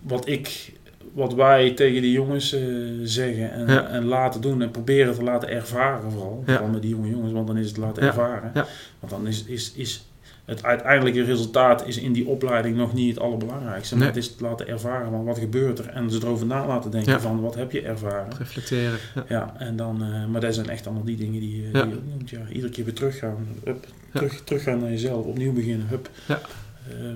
wat 0.00 0.28
ik, 0.28 0.72
wat 1.14 1.34
wij 1.34 1.70
tegen 1.70 2.02
die 2.02 2.12
jongens 2.12 2.52
eh, 2.52 2.62
zeggen 3.02 3.52
en, 3.52 3.66
Ja. 3.66 3.86
en 3.88 4.04
laten 4.04 4.40
doen 4.40 4.62
en 4.62 4.70
proberen 4.70 5.14
te 5.14 5.22
laten 5.22 5.48
ervaren 5.48 6.10
vooral. 6.10 6.42
Ja. 6.46 6.52
Vooral 6.52 6.72
met 6.72 6.82
die 6.82 6.90
jonge 6.90 7.08
jongens, 7.10 7.32
want 7.32 7.46
dan 7.46 7.56
is 7.56 7.68
het 7.68 7.76
laten 7.76 8.02
Ja. 8.02 8.08
ervaren. 8.08 8.50
Ja. 8.54 8.66
Want 9.00 9.12
dan 9.12 9.26
is, 9.26 9.44
is, 9.44 9.72
is 9.76 10.06
het 10.44 10.64
uiteindelijke 10.64 11.22
resultaat 11.24 11.86
is 11.86 11.98
in 11.98 12.12
die 12.12 12.26
opleiding 12.26 12.76
nog 12.76 12.92
niet 12.94 13.14
het 13.14 13.24
allerbelangrijkste. 13.24 13.94
Maar 13.96 14.04
Nee. 14.06 14.14
het 14.14 14.24
is 14.24 14.30
het 14.30 14.40
laten 14.40 14.68
ervaren 14.68 15.10
van 15.10 15.24
wat 15.24 15.38
gebeurt 15.38 15.78
er 15.78 15.88
en 15.88 16.10
ze 16.10 16.18
erover 16.22 16.46
na 16.46 16.66
laten 16.66 16.90
denken 16.90 17.20
van 17.20 17.40
wat 17.40 17.54
heb 17.54 17.72
je 17.72 17.82
ervaren. 17.82 18.32
Reflecteren. 18.38 18.98
Ja. 19.14 19.24
Ja, 19.28 19.54
en 19.58 19.76
dan, 19.76 20.02
eh, 20.02 20.26
maar 20.26 20.40
dat 20.40 20.54
zijn 20.54 20.68
echt 20.68 20.86
allemaal 20.86 21.04
die 21.04 21.16
dingen 21.16 21.40
die, 21.40 21.64
eh, 21.66 21.72
die 21.82 21.90
je 21.90 21.98
noemt. 22.10 22.30
Ja. 22.30 22.38
Iedere 22.52 22.72
keer 22.72 22.84
weer 22.84 22.94
teruggaan. 22.94 23.46
Hup, 23.64 23.86
terug, 24.12 24.40
teruggaan 24.44 24.78
naar 24.80 24.90
jezelf. 24.90 25.24
Opnieuw 25.24 25.52
beginnen. 25.52 25.86
Hup. 25.88 26.10
Ja. 26.28 26.40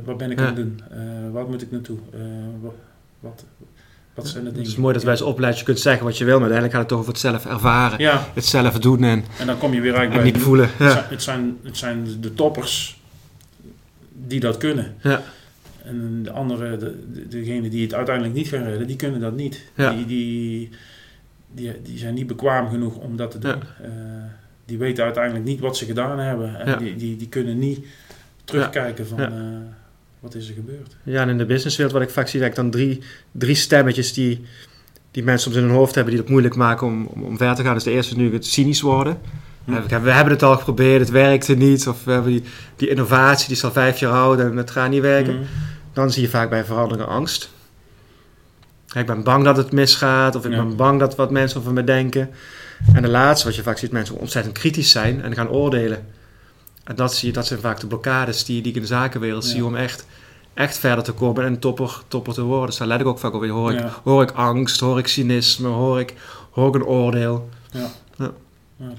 Wat 0.05 0.17
ben 0.17 0.31
ik 0.31 0.39
aan 0.41 0.47
het 0.47 0.57
doen? 0.57 0.81
Waar 1.33 1.47
moet 1.49 1.63
ik 1.63 1.71
naartoe? 1.71 1.99
Wat, 3.21 3.45
zijn 4.27 4.43
de 4.43 4.49
Het 4.49 4.55
dingen? 4.59 4.71
is 4.71 4.77
mooi 4.77 4.95
dat 4.95 5.03
wij 5.03 5.13
als 5.13 5.23
opleiding 5.23 5.61
je 5.61 5.67
kunt 5.73 5.81
zeggen 5.83 6.05
wat 6.05 6.19
je 6.19 6.25
wil, 6.25 6.41
maar 6.41 6.51
uiteindelijk 6.51 6.73
gaat 6.81 6.83
het 6.83 6.91
toch 6.91 6.99
over 7.01 7.13
het 7.13 7.43
zelf 7.45 7.47
ervaren. 7.55 7.99
Ja, 7.99 8.27
Het 8.35 8.45
zelf 8.45 8.79
doen 8.79 9.03
en, 9.05 9.25
en 9.39 9.47
dan 9.47 9.59
kom 9.59 9.75
je 9.75 9.81
weer 9.81 9.93
en 9.93 9.97
eigenlijk 9.99 10.25
niet 10.25 10.35
bij... 10.37 10.43
voelen. 10.43 10.69
Het, 10.77 10.79
Ja. 10.79 10.91
zijn, 10.93 11.05
het, 11.09 11.23
zijn, 11.23 11.57
het 11.63 11.77
zijn 11.77 12.07
de 12.21 12.35
toppers 12.35 13.01
die 14.27 14.41
dat 14.41 14.57
kunnen. 14.57 14.95
Ja. 15.03 15.23
En 15.85 16.21
de 16.23 16.31
andere, 16.31 16.77
de, 16.77 16.97
de- 17.13 17.29
degenen 17.29 17.71
die 17.71 17.83
het 17.83 17.95
uiteindelijk 17.95 18.35
niet 18.35 18.49
gaan 18.49 18.63
redden, 18.63 18.87
die 18.87 18.97
kunnen 18.97 19.21
dat 19.21 19.37
niet. 19.37 19.63
Ja. 19.75 19.91
Die, 19.93 20.07
die, 20.07 20.69
die, 21.53 21.73
die 21.83 21.99
zijn 21.99 22.15
niet 22.15 22.27
bekwaam 22.27 22.69
genoeg 22.71 22.97
om 22.97 23.17
dat 23.17 23.31
te 23.31 23.39
doen. 23.39 23.51
Ja. 23.51 23.85
Eh, 23.85 23.91
die 24.65 24.79
weten 24.79 25.05
uiteindelijk 25.05 25.45
niet 25.45 25.61
wat 25.61 25.77
ze 25.77 25.85
gedaan 25.85 26.19
hebben. 26.19 26.61
En 26.61 26.69
Ja. 26.71 26.77
die, 26.77 26.97
die, 26.97 27.17
die 27.17 27.29
kunnen 27.29 27.59
niet 27.59 27.87
terugkijken 28.45 29.07
van 29.07 29.19
Ja. 29.19 29.33
Wat 30.21 30.35
is 30.35 30.49
er 30.49 30.55
gebeurd. 30.55 30.97
Ja, 31.03 31.23
en 31.23 31.29
in 31.29 31.39
de 31.39 31.47
businesswereld 31.47 31.95
wat 31.95 32.05
ik 32.05 32.11
vaak 32.11 32.29
zie, 32.29 32.41
dat 32.41 32.49
ik 32.49 32.55
dan 32.55 32.71
drie, 32.71 33.03
drie 33.33 33.55
stemmetjes 33.55 34.13
die, 34.13 34.45
die 35.11 35.23
mensen 35.23 35.43
soms 35.43 35.57
in 35.57 35.69
hun 35.69 35.79
hoofd 35.79 35.95
hebben 35.95 36.13
die 36.13 36.23
het 36.23 36.31
moeilijk 36.31 36.55
maken 36.55 36.87
om, 36.87 37.07
om, 37.07 37.23
om 37.23 37.37
ver 37.37 37.55
te 37.55 37.63
gaan. 37.63 37.75
Dus 37.75 37.85
de 37.85 37.91
eerste 37.91 38.13
is 38.13 38.19
nu 38.19 38.33
het 38.33 38.47
cynisch 38.47 38.81
worden. 38.81 39.19
Hm. 39.65 40.03
We, 40.03 40.11
hebben 40.11 40.33
het 40.33 40.43
al 40.43 40.57
geprobeerd, 40.57 41.01
het 41.01 41.11
werkte 41.11 41.55
niet. 41.55 41.89
Of 41.89 42.05
we 42.05 42.13
hebben 42.13 42.33
die, 42.33 42.43
die 42.77 42.89
innovatie 42.89 43.47
die 43.47 43.57
is 43.57 43.65
al 43.65 43.73
vijf 43.73 43.99
jaar 43.99 44.13
oud 44.13 44.39
en 44.41 44.57
het 44.57 44.71
gaat 44.71 44.91
niet 44.91 45.01
werken. 45.01 45.35
Mhm. 45.35 45.45
Dan 45.93 46.11
zie 46.11 46.23
je 46.23 46.29
vaak 46.29 46.51
bij 46.51 46.65
veranderingen 46.65 47.09
angst. 47.09 47.51
Ik 48.95 49.07
ben 49.07 49.23
bang 49.23 49.45
dat 49.45 49.57
het 49.57 49.73
misgaat, 49.73 50.35
of 50.35 50.45
ik 50.45 50.53
Ja. 50.53 50.57
ben 50.63 50.77
bang 50.77 51.01
dat 51.01 51.17
wat 51.17 51.31
mensen 51.31 51.61
over 51.61 51.73
me 51.73 51.85
denken. 51.85 52.31
En 52.95 53.03
de 53.03 53.09
laatste, 53.09 53.47
wat 53.47 53.57
je 53.57 53.63
vaak 53.63 53.79
ziet, 53.79 53.93
mensen 53.93 54.19
ontzettend 54.19 54.59
kritisch 54.59 54.91
zijn 54.91 55.23
en 55.23 55.35
gaan 55.35 55.49
oordelen. 55.49 56.07
En 56.89 56.95
dat, 56.95 57.15
zie 57.15 57.29
je, 57.29 57.35
dat 57.35 57.47
zijn 57.47 57.61
vaak 57.61 57.81
de 57.81 57.87
blokkades 57.87 58.45
die, 58.45 58.61
die 58.63 58.71
ik 58.71 58.77
in 58.77 58.83
de 58.83 58.89
zakenwereld 58.89 59.45
Ja. 59.45 59.51
zie 59.51 59.65
om 59.65 59.77
echt, 59.77 60.07
echt 60.55 60.79
verder 60.79 61.05
te 61.05 61.13
komen 61.13 61.45
en 61.45 61.59
topper, 61.59 62.01
topper 62.09 62.35
te 62.35 62.43
worden. 62.43 62.67
Dus 62.67 62.77
daar 62.77 62.89
let 62.89 63.01
ik 63.01 63.07
ook 63.07 63.19
vaak 63.19 63.35
op. 63.35 63.45
Hoor 63.49 63.73
ik, 63.73 63.79
Ja. 63.79 63.93
hoor 64.05 64.23
ik 64.23 64.31
angst, 64.31 64.81
hoor 64.81 64.99
ik 64.99 65.07
cynisme, 65.07 65.69
hoor 65.69 66.01
ik, 66.01 66.15
hoor 66.51 66.69
ik 66.69 66.75
een 66.75 66.85
oordeel. 66.87 67.49
Ja, 67.71 67.91
dat 68.17 68.33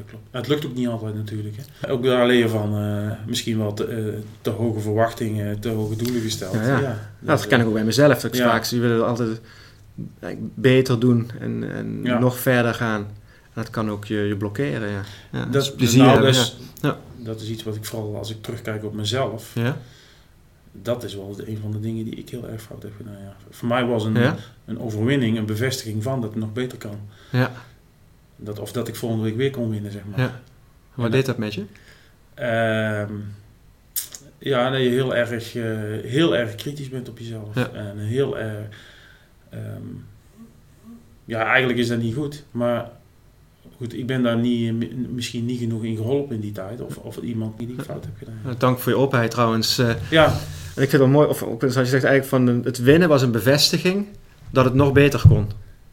klopt. 0.07 0.23
Het 0.31 0.47
lukt 0.47 0.65
ook 0.65 0.75
niet 0.75 0.87
altijd 0.87 1.15
natuurlijk. 1.15 1.55
Hè. 1.79 1.91
Ook 1.91 2.03
daar 2.03 2.27
leer 2.27 2.37
je 2.37 2.49
van 2.49 2.75
eh, 2.77 3.11
misschien 3.27 3.57
wel 3.57 3.73
te, 3.73 3.85
eh, 3.85 4.03
te 4.41 4.49
hoge 4.49 4.79
verwachtingen, 4.79 5.59
te 5.59 5.69
hoge 5.69 5.95
doelen 5.95 6.21
gesteld. 6.21 6.53
Ja, 6.53 6.61
ja. 6.79 6.79
dat, 6.79 6.97
dat 7.19 7.47
ken 7.47 7.59
ik 7.59 7.65
ook 7.67 7.73
bij 7.73 7.83
mezelf. 7.83 8.19
Dat 8.19 8.33
ik 8.33 8.39
Ja. 8.39 8.49
vaak 8.49 8.63
zie, 8.63 8.79
willen 8.81 9.07
altijd 9.07 9.41
eigenlijk 10.19 10.53
beter 10.55 10.99
doen 10.99 11.31
en, 11.39 11.71
en 11.73 11.99
Ja. 12.03 12.19
nog 12.19 12.39
verder 12.39 12.73
gaan. 12.73 13.07
Dat 13.59 13.69
kan 13.69 13.89
ook 13.89 14.05
je, 14.05 14.17
je 14.17 14.35
blokkeren, 14.35 14.89
ja. 14.89 15.03
ja 15.31 15.43
Dat, 15.43 15.51
dus 15.51 15.73
plezier 15.73 16.03
nou, 16.03 16.21
dus, 16.21 16.57
Ja. 16.81 16.97
dat 17.17 17.41
is 17.41 17.49
iets 17.49 17.63
wat 17.63 17.75
ik 17.75 17.85
vooral 17.85 18.17
als 18.17 18.29
ik 18.29 18.41
terugkijk 18.41 18.83
op 18.83 18.93
mezelf, 18.93 19.51
ja. 19.55 19.77
dat 20.71 21.03
is 21.03 21.15
wel 21.15 21.35
een 21.45 21.57
van 21.61 21.71
de 21.71 21.79
dingen 21.79 22.05
die 22.05 22.15
ik 22.15 22.29
heel 22.29 22.47
erg 22.47 22.61
fout 22.61 22.83
heb 22.83 22.91
gedaan. 22.97 23.21
Ja. 23.21 23.35
Voor 23.49 23.67
mij 23.67 23.85
was 23.85 24.03
een, 24.03 24.17
een 24.65 24.79
overwinning, 24.79 25.37
een 25.37 25.45
bevestiging 25.45 26.03
van 26.03 26.21
dat 26.21 26.29
het 26.29 26.39
nog 26.39 26.53
beter 26.53 26.77
kan. 26.77 26.99
Ja. 27.31 27.51
Dat, 28.35 28.59
of 28.59 28.71
dat 28.71 28.87
ik 28.87 28.95
volgende 28.95 29.23
week 29.23 29.35
weer 29.35 29.51
kon 29.51 29.69
winnen, 29.69 29.91
zeg 29.91 30.01
maar. 30.05 30.19
Ja. 30.19 30.41
Wat 30.93 31.11
deed 31.11 31.25
dat 31.25 31.37
met 31.37 31.53
je? 31.53 31.63
Ehm, 32.33 33.13
ja, 34.37 34.69
dat 34.69 34.81
je 34.81 34.89
heel 34.89 35.15
erg, 35.15 35.55
eh, 35.55 35.63
heel 36.11 36.35
erg 36.35 36.55
kritisch 36.55 36.89
bent 36.89 37.09
op 37.09 37.19
jezelf. 37.19 37.55
Ja. 37.55 37.69
En 37.69 37.97
heel 37.97 38.37
erg... 38.37 38.67
ehm, 39.49 39.83
ja, 41.25 41.43
eigenlijk 41.45 41.79
is 41.79 41.87
dat 41.87 41.99
niet 41.99 42.15
goed. 42.15 42.43
Maar 42.51 42.89
goed, 43.79 43.97
ik 43.97 44.05
ben 44.07 44.23
daar 44.23 44.37
niet, 44.37 44.73
mi- 44.73 45.07
misschien 45.09 45.45
niet 45.45 45.59
genoeg 45.59 45.83
in 45.83 45.95
geholpen 45.95 46.35
in 46.35 46.41
die 46.41 46.51
tijd. 46.51 46.81
Of, 46.81 46.97
of 46.97 47.17
iemand 47.17 47.57
die 47.57 47.67
ik 47.77 47.81
fout 47.85 48.03
heb 48.05 48.13
gedaan. 48.17 48.55
Dank 48.57 48.79
voor 48.79 48.91
je 48.91 48.97
openheid 48.97 49.31
trouwens. 49.31 49.77
Eh, 49.77 49.89
Ja, 50.09 50.25
en 50.25 50.83
ik 50.83 50.89
vind 50.89 50.91
het 50.91 50.99
wel 51.01 51.07
mooi, 51.07 51.27
of 51.27 51.37
zoals 51.59 51.73
je 51.75 51.85
zegt, 51.85 52.03
eigenlijk 52.03 52.25
van 52.25 52.47
het 52.63 52.77
winnen 52.77 53.09
was 53.09 53.21
een 53.21 53.31
bevestiging 53.31 54.05
dat 54.49 54.65
het 54.65 54.73
nog 54.73 54.91
beter 54.91 55.21
kon. 55.29 55.47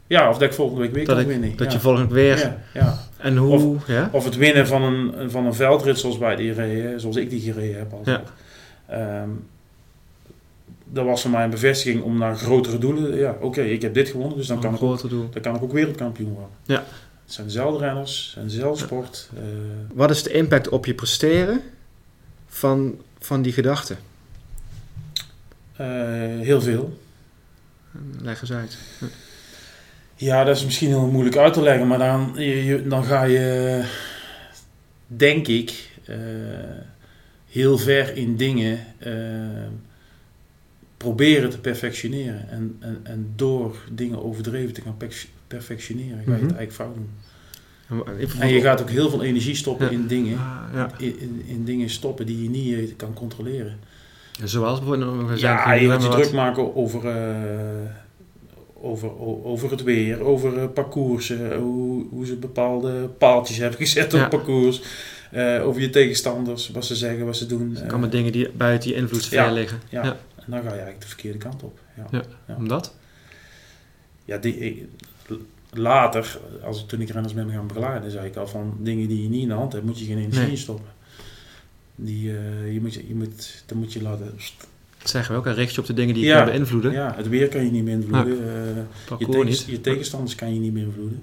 ja, 0.06 0.28
of 0.28 0.38
dat 0.38 0.48
ik 0.48 0.54
volgende 0.54 0.80
week 0.80 0.92
weer 0.92 1.04
Dat, 1.04 1.14
kan 1.14 1.24
ik, 1.24 1.30
winnen. 1.30 1.56
dat 1.56 1.66
ja. 1.66 1.72
je 1.72 1.80
volgende 1.80 2.14
weer... 2.14 2.38
Ja, 2.38 2.58
ja. 2.74 2.98
En 3.16 3.36
hoe... 3.36 3.76
ja? 3.86 4.08
Of 4.12 4.24
het 4.24 4.36
winnen 4.36 4.66
van 4.66 4.82
een, 4.82 5.30
van 5.30 5.46
een 5.46 5.54
veldrit 5.54 5.98
zoals 5.98 6.18
wij 6.18 6.36
die 6.36 6.52
reden, 6.52 7.00
zoals 7.00 7.16
ik 7.16 7.30
die 7.30 7.40
gereden 7.40 7.78
heb 7.78 7.92
altijd. 7.92 8.20
Ehm, 8.88 9.28
dat 10.92 11.04
was 11.04 11.22
voor 11.22 11.30
mij 11.30 11.44
een 11.44 11.50
bevestiging 11.50 12.02
om 12.02 12.18
naar 12.18 12.36
grotere 12.36 12.78
doelen. 12.78 13.16
Ja, 13.16 13.36
oké, 13.40 13.60
ik 13.62 13.82
heb 13.82 13.94
dit 13.94 14.08
gewonnen, 14.08 14.36
dus 14.36 14.46
dan 14.46 14.60
kan, 14.60 14.74
ik 14.74 14.82
ook, 14.82 15.10
dan 15.10 15.42
kan 15.42 15.54
ik 15.56 15.62
ook 15.62 15.72
wereldkampioen 15.72 16.30
worden. 16.32 16.50
Ja. 16.64 16.84
Het 17.26 17.34
zijn 17.34 17.46
dezelfde 17.46 17.84
renners, 17.84 18.24
het 18.26 18.32
zijn 18.32 18.44
eh, 19.36 19.42
Wat 19.92 20.10
is 20.10 20.22
de 20.22 20.32
impact 20.32 20.68
op 20.68 20.86
je 20.86 20.94
presteren 20.94 21.60
van, 22.46 23.00
van 23.18 23.42
die 23.42 23.52
gedachten? 23.52 23.98
eh, 25.76 25.86
heel 26.40 26.60
veel. 26.60 27.00
Leg 28.22 28.40
eens 28.40 28.52
uit. 28.52 28.78
Ja, 30.14 30.44
dat 30.44 30.56
is 30.56 30.64
misschien 30.64 30.88
heel 30.88 31.06
moeilijk 31.06 31.36
uit 31.36 31.52
te 31.52 31.62
leggen, 31.62 31.86
maar 31.86 31.98
dan, 31.98 32.32
je, 32.36 32.64
je- 32.64 32.88
dan 32.88 33.04
ga 33.04 33.22
je, 33.22 33.84
denk 35.06 35.46
ik, 35.46 35.90
eh, 36.04 36.16
heel 37.46 37.78
ver 37.78 38.16
in 38.16 38.36
dingen 38.36 38.78
proberen 40.96 41.50
te 41.50 41.58
perfectioneren. 41.58 42.48
En, 42.48 42.76
en, 42.80 43.00
en 43.02 43.32
door 43.36 43.76
dingen 43.90 44.22
overdreven 44.24 44.74
te 44.74 44.80
gaan 44.80 44.96
perf- 44.96 45.28
perfectioneren, 45.46 46.16
ga 46.18 46.22
je 46.24 46.30
het 46.30 46.40
eigenlijk 46.56 46.72
fout 46.72 46.94
doen. 46.94 47.10
En 48.40 48.48
je 48.48 48.60
gaat 48.60 48.80
ook 48.80 48.90
heel 48.90 49.10
veel 49.10 49.22
energie 49.22 49.54
stoppen 49.54 49.86
Ja. 49.86 49.92
in 49.92 50.06
dingen. 50.06 50.38
Ah, 50.38 50.62
ja. 50.74 50.90
In, 50.98 51.18
in, 51.20 51.42
in 51.46 51.64
dingen 51.64 51.90
stoppen 51.90 52.26
die 52.26 52.42
je 52.42 52.48
niet 52.50 52.74
eh, 52.90 52.96
kan 52.96 53.12
controleren. 53.14 53.78
Zoals 54.44 54.78
bijvoorbeeld... 54.78 55.28
we 55.28 55.38
zijn 55.38 55.52
Ja, 55.56 55.72
je 55.72 55.88
gaat 55.88 56.02
je 56.02 56.08
druk 56.08 56.32
maken 56.32 56.76
over, 56.76 57.06
eh, 57.08 57.90
over, 58.80 59.18
over 59.44 59.70
het 59.70 59.82
weer, 59.82 60.20
over 60.20 60.58
eh, 60.58 60.64
parcoursen, 60.74 61.56
hoe, 61.56 62.06
hoe 62.10 62.26
ze 62.26 62.36
bepaalde 62.36 63.08
paaltjes 63.18 63.56
hebben 63.62 63.78
gezet 63.78 64.14
op 64.14 64.20
Ja. 64.20 64.28
parcours. 64.28 64.82
eh, 65.30 65.66
over 65.66 65.80
je 65.80 65.90
tegenstanders, 65.90 66.70
wat 66.70 66.84
ze 66.84 66.96
zeggen, 66.96 67.24
wat 67.26 67.36
ze 67.36 67.46
doen. 67.46 67.76
Kan 67.86 68.00
met 68.00 68.12
dingen 68.12 68.32
die 68.32 68.50
buiten 68.50 68.90
je 68.90 68.96
invloedssfeer 68.96 69.38
Ja, 69.38 69.50
liggen. 69.52 69.80
ja. 69.88 70.04
Ja. 70.04 70.16
En 70.36 70.52
dan 70.52 70.58
ga 70.60 70.64
je 70.64 70.68
eigenlijk 70.70 71.00
de 71.00 71.06
verkeerde 71.08 71.38
kant 71.38 71.62
op. 71.62 71.78
Ja. 71.96 72.06
Ja. 72.10 72.22
Ja. 72.48 72.54
Omdat? 72.56 72.94
Ja, 74.24 74.36
die, 74.38 74.56
ik- 74.58 74.84
later, 75.72 76.38
als 76.64 76.80
ik, 76.82 76.88
toen 76.88 77.00
ik 77.00 77.08
renners 77.10 77.34
ben 77.34 77.50
gaan 77.50 77.66
begeleiden, 77.66 78.10
zei 78.10 78.26
ik 78.26 78.36
al 78.36 78.46
van 78.46 78.76
dingen 78.80 79.08
die 79.08 79.22
je 79.22 79.28
niet 79.28 79.42
in 79.42 79.48
de 79.48 79.54
hand 79.54 79.72
hebt, 79.72 79.84
moet 79.84 79.98
je 79.98 80.04
geen 80.04 80.18
energie 80.18 80.46
Nee. 80.46 80.56
stoppen. 80.56 80.86
Die, 81.96 82.30
eh, 82.36 82.72
je 82.72 82.80
moet, 82.80 82.94
je 82.94 83.14
moet, 83.14 83.62
dan 83.66 83.78
moet 83.78 83.92
je 83.92 84.02
laten... 84.02 84.32
Dat 84.98 85.10
zeggen 85.10 85.34
we 85.34 85.40
ook. 85.40 85.46
Een 85.46 85.54
richt 85.54 85.74
je 85.74 85.80
op 85.80 85.86
de 85.86 85.92
dingen 85.94 86.14
die 86.14 86.22
je 86.22 86.28
Ja. 86.28 86.36
kan 86.42 86.46
beïnvloeden. 86.52 86.92
Ja, 86.92 87.14
het 87.16 87.28
weer 87.28 87.48
kan 87.48 87.64
je 87.64 87.70
niet 87.70 87.84
beïnvloeden. 87.84 88.38
eh, 89.10 89.18
je, 89.18 89.62
je 89.66 89.80
tegenstanders 89.80 90.34
kan 90.34 90.54
je 90.54 90.60
niet 90.60 90.74
beïnvloeden. 90.74 91.22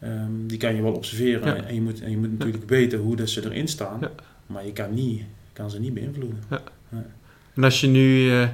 Ehm, 0.00 0.30
die 0.46 0.58
kan 0.58 0.74
je 0.74 0.82
wel 0.82 0.92
observeren 0.92 1.56
Ja. 1.56 1.62
en, 1.64 1.74
je 1.74 1.80
moet, 1.80 2.00
en 2.00 2.10
je 2.10 2.16
moet 2.16 2.38
natuurlijk 2.38 2.68
weten 2.68 2.98
hoe 2.98 3.16
dat 3.16 3.28
ze 3.28 3.44
erin 3.44 3.68
staan. 3.68 4.00
Maar 4.46 4.66
je 4.66 4.72
kan, 4.72 4.94
niet, 4.94 5.22
kan 5.52 5.70
ze 5.70 5.80
niet 5.80 5.94
beïnvloeden. 5.94 6.38
En 7.54 7.64
als 7.64 7.80
je 7.80 7.86
nu 7.86 8.30
eh, 8.32 8.48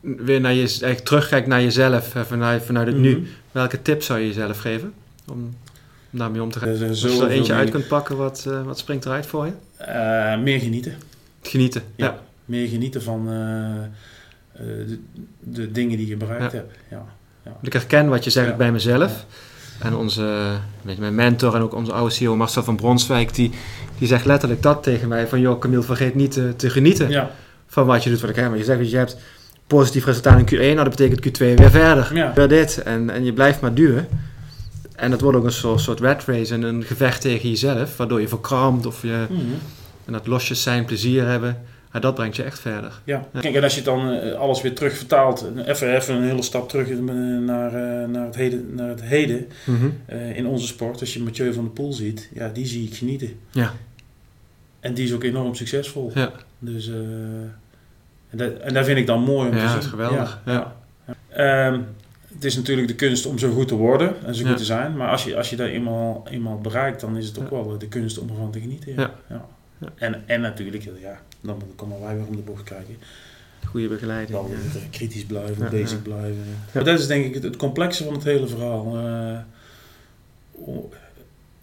weer 0.00 0.40
naar 0.40 0.52
je, 0.52 0.60
eigenlijk 0.60 0.98
terugkijkt 1.04 1.46
naar 1.46 1.62
jezelf, 1.62 2.12
vanuit, 2.26 2.62
vanuit 2.62 2.86
het 2.86 2.96
nu, 2.96 3.16
Mhm. 3.16 3.26
welke 3.52 3.82
tips 3.82 4.06
zou 4.06 4.18
je 4.20 4.26
jezelf 4.26 4.58
geven 4.58 4.92
om, 5.28 5.54
daarmee 6.10 6.42
om 6.42 6.50
te 6.50 6.58
gaan? 6.58 6.68
Er 6.68 6.88
Als 6.88 7.00
je 7.02 7.20
er 7.22 7.28
eentje 7.28 7.52
uit 7.52 7.70
kunt 7.70 7.88
pakken, 7.88 8.16
wat, 8.16 8.44
eh, 8.48 8.62
wat 8.62 8.78
springt 8.78 9.04
eruit 9.04 9.26
voor 9.26 9.46
je? 9.46 9.52
Eh, 9.76 10.38
meer 10.42 10.60
genieten. 10.60 10.94
Genieten. 11.42 11.82
Ja. 11.96 12.04
Ja. 12.06 12.18
Meer 12.44 12.68
genieten 12.68 13.02
van 13.02 13.20
eh, 13.28 14.62
de, 14.86 14.98
de 15.40 15.72
dingen 15.72 15.96
die 15.96 16.06
je 16.06 16.16
bereikt 16.16 16.52
Ja. 16.52 16.58
hebt. 16.58 16.76
Ja. 16.90 17.06
Ik 17.62 17.72
herken 17.72 18.08
wat 18.08 18.24
je 18.24 18.30
zegt 18.30 18.56
bij 18.56 18.72
mezelf. 18.72 19.26
En 19.82 19.94
onze, 19.94 20.22
weet 20.82 20.94
je, 20.94 21.00
mijn 21.00 21.14
mentor 21.14 21.54
en 21.54 21.60
ook 21.62 21.74
onze 21.74 21.92
oude 21.92 22.14
CEO 22.14 22.36
Marcel 22.36 22.62
van 22.64 22.76
Bronswijk, 22.76 23.34
die, 23.34 23.50
die 23.98 24.08
zegt 24.08 24.24
letterlijk 24.24 24.62
dat 24.62 24.82
tegen 24.82 25.08
mij. 25.08 25.26
Van 25.28 25.40
joh 25.40 25.58
Camille, 25.60 25.82
vergeet 25.82 26.14
niet 26.14 26.32
te, 26.32 26.56
te 26.56 26.70
genieten 26.70 27.08
Ja. 27.10 27.30
van 27.66 27.86
wat 27.86 28.04
je 28.04 28.10
doet. 28.10 28.20
Wat 28.20 28.30
ik, 28.30 28.36
maar 28.36 28.56
je 28.56 28.64
zegt, 28.64 28.90
je 28.90 28.96
hebt 28.96 29.16
positief 29.76 30.04
resultaat 30.04 30.38
in 30.38 30.58
Q1, 30.58 30.60
nou 30.74 30.74
dat 30.88 30.96
betekent 30.96 31.26
Q2 31.26 31.54
weer 31.54 31.70
verder. 31.70 32.10
Ja. 32.14 32.32
Weer 32.34 32.48
dit. 32.48 32.82
En, 32.82 33.10
en 33.10 33.24
je 33.24 33.32
blijft 33.32 33.60
maar 33.60 33.74
duwen. 33.74 34.08
En 34.96 35.10
dat 35.10 35.20
wordt 35.20 35.38
ook 35.38 35.44
een 35.44 35.52
soort, 35.52 35.80
soort 35.80 36.00
rat 36.00 36.24
race 36.24 36.54
en 36.54 36.62
een 36.62 36.82
gevecht 36.84 37.20
tegen 37.20 37.48
jezelf, 37.48 37.96
waardoor 37.96 38.20
je 38.20 38.28
verkrampt 38.28 38.86
of 38.86 39.02
je, 39.02 39.26
Mhm. 39.28 39.40
en 40.04 40.12
dat 40.12 40.26
losjes 40.26 40.62
zijn, 40.62 40.84
plezier 40.84 41.26
hebben. 41.26 41.62
Ja, 41.92 42.00
dat 42.00 42.14
brengt 42.14 42.36
je 42.36 42.42
echt 42.42 42.58
verder. 42.58 43.00
Ja. 43.04 43.26
Ja. 43.32 43.40
Kijk, 43.40 43.54
en 43.54 43.62
als 43.62 43.74
je 43.74 43.82
dan 43.82 44.10
eh, 44.10 44.32
alles 44.38 44.62
weer 44.62 44.74
terug 44.74 44.96
vertaalt, 44.96 45.46
even, 45.66 45.96
even 45.96 46.14
een 46.14 46.22
hele 46.22 46.42
stap 46.42 46.68
terug 46.68 46.88
eh, 46.88 46.96
naar, 46.98 47.74
eh, 47.74 48.08
naar, 48.08 48.26
het, 48.26 48.34
heden, 48.36 48.74
naar 48.74 48.88
het 48.88 49.02
heden 49.02 49.46
eh, 50.06 50.36
in 50.36 50.46
onze 50.46 50.66
sport. 50.66 51.00
Als 51.00 51.14
je 51.14 51.22
Mathieu 51.22 51.52
van 51.52 51.64
der 51.64 51.72
Poel 51.72 51.92
ziet, 51.92 52.28
ja, 52.34 52.48
die 52.54 52.66
zie 52.66 52.86
ik 52.86 52.94
genieten. 52.96 53.32
Ja. 53.50 53.72
En 54.80 54.94
die 54.94 55.04
is 55.04 55.12
ook 55.12 55.24
enorm 55.24 55.54
succesvol. 55.54 56.10
Ja. 56.14 56.32
Dus, 56.58 56.88
eh, 56.88 56.94
en, 58.30 58.38
dat, 58.38 58.58
en 58.58 58.74
dat 58.74 58.84
vind 58.84 58.98
ik 58.98 59.06
dan 59.06 59.20
mooi 59.22 59.48
om 59.48 59.56
Ja, 59.56 59.60
te 59.60 59.66
zien. 59.66 59.74
dat 59.74 59.84
is 59.84 59.90
geweldig. 59.90 60.40
Ja. 60.44 60.52
Ja. 60.52 60.74
Ehm, 61.28 61.80
het 62.34 62.44
is 62.44 62.56
natuurlijk 62.56 62.88
de 62.88 62.94
kunst 62.94 63.26
om 63.26 63.38
zo 63.38 63.50
goed 63.52 63.68
te 63.68 63.74
worden 63.74 64.14
en 64.26 64.34
zo 64.34 64.46
goed 64.46 64.56
te 64.56 64.64
zijn. 64.64 64.96
Maar 64.96 65.08
als 65.10 65.24
je, 65.24 65.36
als 65.36 65.50
je 65.50 65.56
dat 65.56 65.68
eenmaal, 65.68 66.26
eenmaal 66.30 66.58
bereikt, 66.60 67.00
dan 67.00 67.16
is 67.16 67.26
het 67.26 67.38
ook 67.38 67.50
wel 67.50 67.78
de 67.78 67.88
kunst 67.88 68.18
om 68.18 68.28
ervan 68.28 68.50
te 68.50 68.60
genieten. 68.60 68.92
Ja. 68.96 69.14
En, 69.94 70.22
en 70.26 70.40
natuurlijk, 70.40 70.84
ja, 71.00 71.20
dan 71.40 71.62
komen 71.76 72.00
wij 72.00 72.14
weer 72.16 72.26
om 72.26 72.36
de 72.36 72.42
bocht 72.42 72.62
kijken. 72.62 72.96
Goede 73.66 73.88
begeleiding. 73.88 74.38
Dan 74.38 74.50
kritisch 74.90 75.24
blijven, 75.24 75.70
bezig 75.70 76.02
blijven. 76.02 76.44
Maar 76.72 76.84
dat 76.84 76.98
is 76.98 77.06
denk 77.06 77.24
ik 77.24 77.34
het, 77.34 77.42
het 77.42 77.56
complexe 77.56 78.04
van 78.04 78.12
het 78.14 78.24
hele 78.24 78.46
verhaal. 78.46 78.96
Eh, 78.98 79.38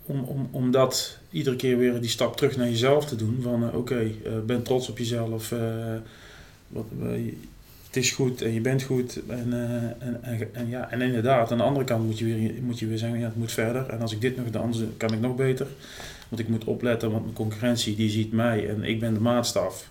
om, 0.05 0.23
om, 0.23 0.47
om, 0.51 0.71
dat 0.71 1.17
iedere 1.29 1.55
keer 1.55 1.77
weer 1.77 2.01
die 2.01 2.09
stap 2.09 2.37
terug 2.37 2.57
naar 2.57 2.67
jezelf 2.69 3.05
te 3.05 3.15
doen. 3.15 3.39
Van 3.41 3.69
eh, 3.69 3.77
oké, 3.77 3.99
eh, 3.99 4.31
ben 4.45 4.63
trots 4.63 4.89
op 4.89 4.97
jezelf. 4.97 5.51
eh, 5.51 5.59
wat, 6.67 6.85
eh, 7.01 7.33
het 7.87 7.95
is 7.95 8.11
goed 8.11 8.41
en 8.41 8.53
je 8.53 8.61
bent 8.61 8.83
goed. 8.83 9.21
En, 9.27 9.53
eh, 9.53 10.07
en, 10.07 10.23
en, 10.23 10.55
en 10.55 10.69
ja, 10.69 10.91
en 10.91 11.01
inderdaad, 11.01 11.51
aan 11.51 11.57
de 11.57 11.63
andere 11.63 11.85
kant 11.85 12.05
moet 12.05 12.19
je 12.19 12.25
weer, 12.25 12.53
moet 12.61 12.79
je 12.79 12.87
weer 12.87 12.97
zeggen, 12.97 13.19
ja, 13.19 13.25
het 13.25 13.35
moet 13.35 13.51
verder. 13.51 13.89
En 13.89 14.01
als 14.01 14.13
ik 14.13 14.21
dit 14.21 14.37
nog, 14.37 14.49
dan 14.49 14.73
kan 14.97 15.13
ik 15.13 15.19
nog 15.19 15.35
beter. 15.35 15.67
Want 16.29 16.41
ik 16.41 16.47
moet 16.47 16.63
opletten, 16.63 17.11
want 17.11 17.23
mijn 17.23 17.35
concurrentie 17.35 17.95
die 17.95 18.09
ziet 18.09 18.31
mij 18.31 18.69
en 18.69 18.83
ik 18.83 18.99
ben 18.99 19.13
de 19.13 19.19
maatstaf. 19.19 19.89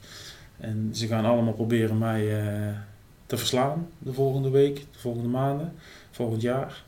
En 0.56 0.90
ze 0.92 1.06
gaan 1.06 1.24
allemaal 1.24 1.52
proberen 1.52 1.98
mij 1.98 2.40
eh, 2.40 2.74
te 3.26 3.36
verslaan 3.36 3.88
de 3.98 4.12
volgende 4.12 4.50
week, 4.50 4.76
de 4.76 4.98
volgende 4.98 5.28
maanden, 5.28 5.72
volgend 6.10 6.42
jaar. 6.42 6.84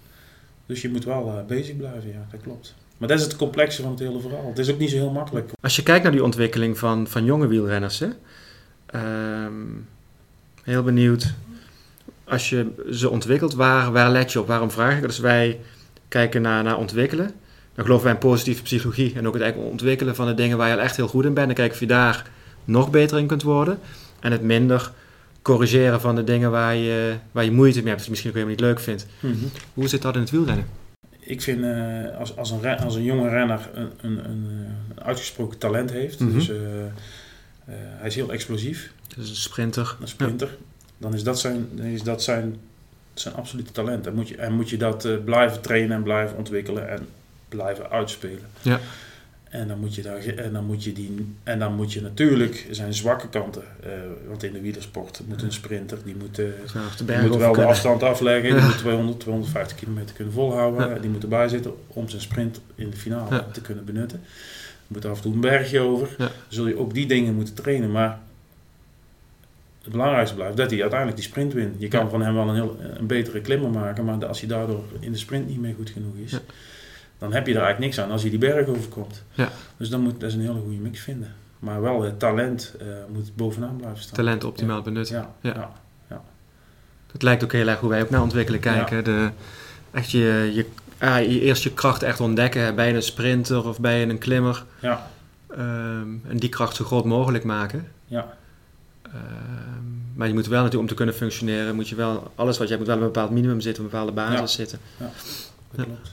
Dus 0.67 0.83
je 0.83 0.91
moet 0.91 1.05
wel 1.05 1.45
bezig 1.47 1.77
blijven, 1.77 2.09
ja, 2.09 2.27
dat 2.31 2.41
klopt. 2.41 2.75
Maar 2.99 3.09
dat 3.09 3.19
is 3.19 3.25
het 3.25 3.37
complexe 3.37 3.83
van 3.83 3.91
het 3.91 4.01
hele 4.01 4.21
verhaal. 4.21 4.49
Het 4.49 4.59
is 4.59 4.71
ook 4.71 4.79
niet 4.79 4.91
zo 4.91 4.97
heel 4.97 5.11
makkelijk. 5.11 5.51
Als 5.61 5.77
je 5.77 5.83
kijkt 5.83 6.03
naar 6.03 6.13
die 6.13 6.25
ontwikkeling 6.25 6.79
van, 6.79 7.07
van 7.07 7.25
jonge 7.25 7.47
wielrenners, 7.47 7.99
hè? 7.99 8.09
Ehm, 8.91 9.53
heel 10.63 10.83
benieuwd. 10.83 11.35
Als 12.25 12.49
je 12.51 12.67
ze 12.91 13.11
ontwikkelt, 13.11 13.55
waar, 13.55 13.93
waar 13.93 14.11
let 14.11 14.33
je 14.33 14.41
op? 14.41 14.47
Waarom 14.47 14.71
vraag 14.71 14.97
ik? 14.97 15.03
Dus 15.03 15.19
wij 15.19 15.61
kijken 16.09 16.43
naar, 16.43 16.63
naar 16.63 16.77
ontwikkelen. 16.77 17.31
Dan 17.75 17.85
geloven 17.85 18.05
wij 18.05 18.15
in 18.15 18.21
positieve 18.21 18.63
psychologie 18.63 19.13
en 19.17 19.27
ook 19.27 19.33
het 19.33 19.43
eigenlijk 19.43 19.73
ontwikkelen 19.73 20.15
van 20.15 20.27
de 20.27 20.35
dingen 20.35 20.57
waar 20.57 20.69
je 20.69 20.75
al 20.75 20.81
echt 20.81 20.97
heel 20.97 21.09
goed 21.09 21.25
in 21.25 21.35
bent. 21.35 21.47
Dan 21.47 21.55
kijken 21.57 21.75
of 21.75 21.81
je 21.81 21.87
daar 21.87 22.31
nog 22.65 22.91
beter 22.91 23.19
in 23.19 23.27
kunt 23.27 23.43
worden. 23.43 23.79
En 24.21 24.33
het 24.33 24.43
minder 24.43 24.93
corrigeren 25.43 26.01
van 26.01 26.15
de 26.15 26.25
dingen 26.25 26.51
waar 26.51 26.75
je, 26.75 27.15
waar 27.33 27.45
je 27.45 27.51
moeite 27.53 27.79
mee 27.79 27.89
hebt, 27.89 27.97
die 27.99 28.05
je 28.05 28.11
misschien 28.11 28.31
ook 28.31 28.37
helemaal 28.37 28.57
niet 28.57 28.67
leuk 28.67 28.81
vindt. 28.81 29.07
Hoe 29.75 29.89
zit 29.89 30.03
dat 30.03 30.15
in 30.15 30.21
het 30.21 30.31
wielrennen? 30.31 30.67
Ik 31.21 31.43
vind 31.43 31.59
uh, 31.61 32.19
als, 32.19 32.37
als, 32.37 32.51
een 32.51 32.79
als 32.79 32.95
een 32.95 33.03
jonge 33.03 33.29
renner 33.29 33.71
een, 33.75 33.91
een, 34.01 34.19
een, 34.25 34.45
een 34.89 35.03
uitgesproken 35.03 35.59
talent 35.59 35.91
heeft, 35.91 36.21
Mhm. 36.21 36.33
dus 36.33 36.49
uh, 36.49 36.57
hij 37.77 38.07
is 38.09 38.15
heel 38.15 38.33
explosief, 38.33 38.93
Dus 39.17 39.29
een 39.31 39.37
sprinter. 39.37 39.97
een 40.01 40.09
sprinter, 40.09 40.57
dan 40.99 41.15
is 41.15 41.23
dat 41.23 41.41
zijn, 41.41 41.69
dan 41.73 41.87
is 41.87 42.03
dat 42.03 42.23
zijn, 42.23 42.57
zijn 43.15 43.35
absolute 43.35 43.73
talent. 43.73 44.07
En 44.07 44.15
moet 44.15 44.29
je, 44.29 44.37
en 44.37 44.53
moet 44.53 44.71
je 44.71 44.77
dat 44.77 45.05
uh, 45.05 45.17
blijven 45.25 45.61
trainen 45.61 45.97
en 45.97 46.03
blijven 46.03 46.37
ontwikkelen 46.37 46.89
en 46.89 47.07
blijven 47.49 47.91
uitspelen. 47.91 48.47
Ja. 48.63 48.81
En 49.49 49.69
dan 49.69 49.79
moet 49.79 49.95
je, 49.95 50.03
daar, 50.03 50.25
en 50.27 50.53
dan 50.53 50.65
moet 50.65 50.85
je, 50.85 50.93
die, 50.93 51.35
en 51.43 51.59
dan 51.59 51.75
moet 51.75 51.93
je 51.93 52.01
natuurlijk 52.01 52.67
zijn 52.71 52.95
zwakke 52.95 53.29
kanten. 53.29 53.63
Uh, 53.85 53.91
want 54.29 54.43
in 54.43 54.53
de 54.53 54.61
wielersport 54.61 55.21
moet 55.27 55.43
een 55.43 55.53
sprinter, 55.53 55.99
die 56.05 56.17
moet, 56.17 56.39
uh, 56.39 56.47
die 57.07 57.19
moet 57.19 57.37
wel 57.37 57.53
de 57.53 57.65
afstand 57.65 58.03
afleggen. 58.03 58.55
Die 58.55 58.63
moet 58.65 58.79
200, 58.79 59.21
250 59.21 59.77
kilometer 59.77 60.15
kunnen 60.15 60.35
volhouden. 60.35 60.89
Ja. 60.89 60.99
Die 60.99 61.11
moet 61.11 61.23
erbij 61.23 61.49
zitten 61.49 61.75
om 61.87 62.09
zijn 62.09 62.23
sprint 62.23 62.61
in 62.75 62.91
de 62.91 62.97
finale 62.97 63.35
Ja. 63.35 63.47
te 63.53 63.61
kunnen 63.61 63.85
benutten. 63.85 64.21
Je 64.89 64.95
moet 64.95 65.05
af 65.05 65.17
en 65.17 65.23
toe 65.23 65.33
een 65.33 65.41
bergje 65.41 65.81
over. 65.81 66.09
Ja. 66.11 66.17
Dan 66.17 66.29
zul 66.49 66.67
je 66.67 66.79
ook 66.79 66.95
die 66.95 67.07
dingen 67.07 67.35
moeten 67.35 67.55
trainen. 67.55 67.91
Maar 67.91 68.19
het 69.83 69.93
belangrijkste 69.93 70.35
blijft 70.37 70.57
dat 70.57 70.71
hij 70.71 70.81
uiteindelijk 70.81 71.21
die 71.21 71.29
sprint 71.29 71.53
wint. 71.53 71.75
Je 71.79 71.89
kan 71.89 72.05
Ja. 72.05 72.11
van 72.11 72.23
hem 72.23 72.35
wel 72.35 72.49
een, 72.49 72.55
heel, 72.55 72.77
een 72.97 73.07
betere 73.07 73.41
klimmer 73.41 73.71
maken. 73.71 74.05
Maar 74.05 74.27
als 74.27 74.41
hij 74.41 74.49
daardoor 74.49 74.85
in 75.01 75.13
de 75.13 75.19
sprint 75.19 75.49
niet 75.49 75.61
meer 75.61 75.75
goed 75.75 75.91
genoeg 75.91 76.15
is... 76.25 76.31
Ja. 76.31 76.39
dan 77.19 77.33
heb 77.33 77.47
je 77.47 77.53
er 77.55 77.61
eigenlijk 77.63 77.85
niks 77.95 78.01
aan 78.07 78.11
als 78.11 78.21
hij 78.21 78.31
die 78.31 78.39
berg 78.39 78.67
overkomt. 78.69 79.23
Ja. 79.35 79.49
Dus 79.77 79.89
dan 79.89 80.01
moet 80.01 80.21
dat 80.21 80.29
is 80.29 80.35
een 80.35 80.41
hele 80.41 80.61
goede 80.61 80.77
mix 80.77 81.01
vinden. 81.01 81.35
Maar 81.59 81.83
wel 81.83 82.03
het 82.03 82.19
talent 82.19 82.75
uh, 82.83 82.87
moet 83.13 83.37
bovenaan 83.37 83.77
blijven 83.77 84.03
staan. 84.03 84.15
Talent 84.15 84.45
optimaal 84.45 84.83
benutten. 84.83 85.17
Ja, 85.17 85.51
Ja. 85.53 85.71
Dat 87.13 87.23
lijkt 87.23 87.45
ook 87.45 87.53
heel 87.53 87.69
erg 87.69 87.81
hoe 87.81 87.89
wij 87.89 88.03
ook 88.03 88.11
naar 88.11 88.23
ontwikkelen 88.23 88.61
kijken. 88.61 89.05
De, 89.05 89.31
echt 89.91 90.11
je, 90.11 90.51
je, 90.55 90.67
je 91.01 91.41
eerst 91.41 91.63
je 91.63 91.73
kracht 91.73 92.03
echt 92.03 92.21
ontdekken 92.21 92.75
bij 92.75 92.95
een 92.95 93.03
sprinter 93.03 93.69
of 93.69 93.81
bij 93.81 94.03
een 94.03 94.19
klimmer. 94.19 94.65
Ja. 94.81 95.11
Um, 95.51 96.23
en 96.29 96.37
die 96.37 96.49
kracht 96.49 96.77
zo 96.77 96.85
groot 96.85 97.05
mogelijk 97.05 97.45
maken. 97.45 97.89
Ja. 98.07 98.37
Um, 99.07 100.03
maar 100.15 100.29
je 100.29 100.35
moet 100.35 100.47
wel 100.47 100.63
natuurlijk, 100.63 100.83
om 100.83 100.89
te 100.89 100.95
kunnen 100.95 101.15
functioneren, 101.15 101.75
moet 101.75 101.89
je 101.89 101.95
wel, 101.95 102.33
alles 102.35 102.59
wat 102.59 102.69
je 102.69 102.75
hebt, 102.75 102.87
moet 102.87 102.97
wel 102.97 103.07
een 103.07 103.13
bepaald 103.13 103.31
minimum 103.31 103.61
zitten, 103.61 103.85
een 103.85 103.91
bepaalde 103.91 104.13
basis 104.13 104.39
Ja. 104.39 104.47
zitten. 104.47 104.79
Ja, 104.97 105.11
dat 105.71 105.85
klopt. 105.85 106.11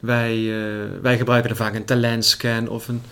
Wij, 0.00 0.36
uh, 0.36 0.84
wij 1.02 1.16
gebruiken 1.16 1.50
er 1.50 1.56
vaak 1.56 1.74
een 1.74 1.84
talentscan 1.84 2.68
of 2.68 2.88
een, 2.88 3.02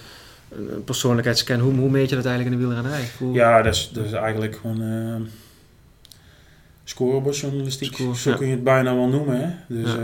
een 0.50 0.85
persoonlijkheidsscan. 0.85 1.61
Hoe, 1.61 1.75
hoe 1.75 1.90
meet 1.90 2.09
je 2.09 2.16
dat 2.16 2.25
eigenlijk 2.25 2.54
in 2.54 2.61
de 2.61 2.66
wielrennerij? 2.66 3.09
Hoe... 3.19 3.35
Ja, 3.35 3.62
dat 3.62 3.75
is, 3.75 3.90
dat 3.93 4.04
is 4.04 4.12
eigenlijk 4.12 4.57
gewoon 4.61 4.83
uh, 4.83 5.14
scorebordjournalistiek. 6.85 7.95
Score, 7.95 8.16
Zo 8.16 8.31
ja. 8.31 8.37
kun 8.37 8.47
je 8.47 8.52
het 8.52 8.64
bijna 8.64 8.95
wel 8.95 9.09
noemen. 9.09 9.40
Hè? 9.40 9.75
Dus 9.75 9.95
uh, 9.95 10.00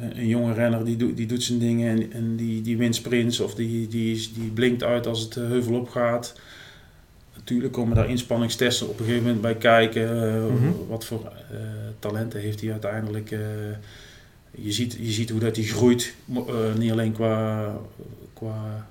een 0.00 0.26
jonge 0.26 0.52
renner 0.52 0.84
die, 0.84 1.14
die 1.14 1.26
doet 1.26 1.42
zijn 1.42 1.58
dingen 1.58 1.90
en, 1.90 2.12
en 2.12 2.36
die, 2.36 2.62
die 2.62 2.76
wint 2.76 2.94
sprints 2.94 3.40
of 3.40 3.54
die, 3.54 3.88
die, 3.88 4.30
die 4.34 4.50
blinkt 4.50 4.82
uit 4.82 5.06
als 5.06 5.20
het 5.20 5.34
heuvel 5.34 5.74
opgaat. 5.74 6.34
Natuurlijk 7.34 7.72
komen 7.72 7.96
daar 7.96 8.08
inspanningstesten 8.08 8.88
op 8.88 8.98
een 8.98 9.04
gegeven 9.04 9.24
moment 9.24 9.42
bij 9.42 9.56
kijken. 9.56 10.02
Uh, 10.02 10.46
Mhm. 10.46 10.72
Wat 10.88 11.04
voor 11.04 11.32
uh, 11.52 11.58
talenten 11.98 12.40
heeft 12.40 12.60
hij 12.60 12.70
uiteindelijk. 12.72 13.30
Uh, 13.30 13.38
je, 14.50 14.72
ziet, 14.72 14.96
je 15.00 15.10
ziet 15.10 15.30
hoe 15.30 15.40
dat 15.40 15.56
hij 15.56 15.64
groeit. 15.64 16.14
Niet 16.78 16.90
alleen 16.90 17.12
qua, 17.12 17.72
qua 18.32 18.88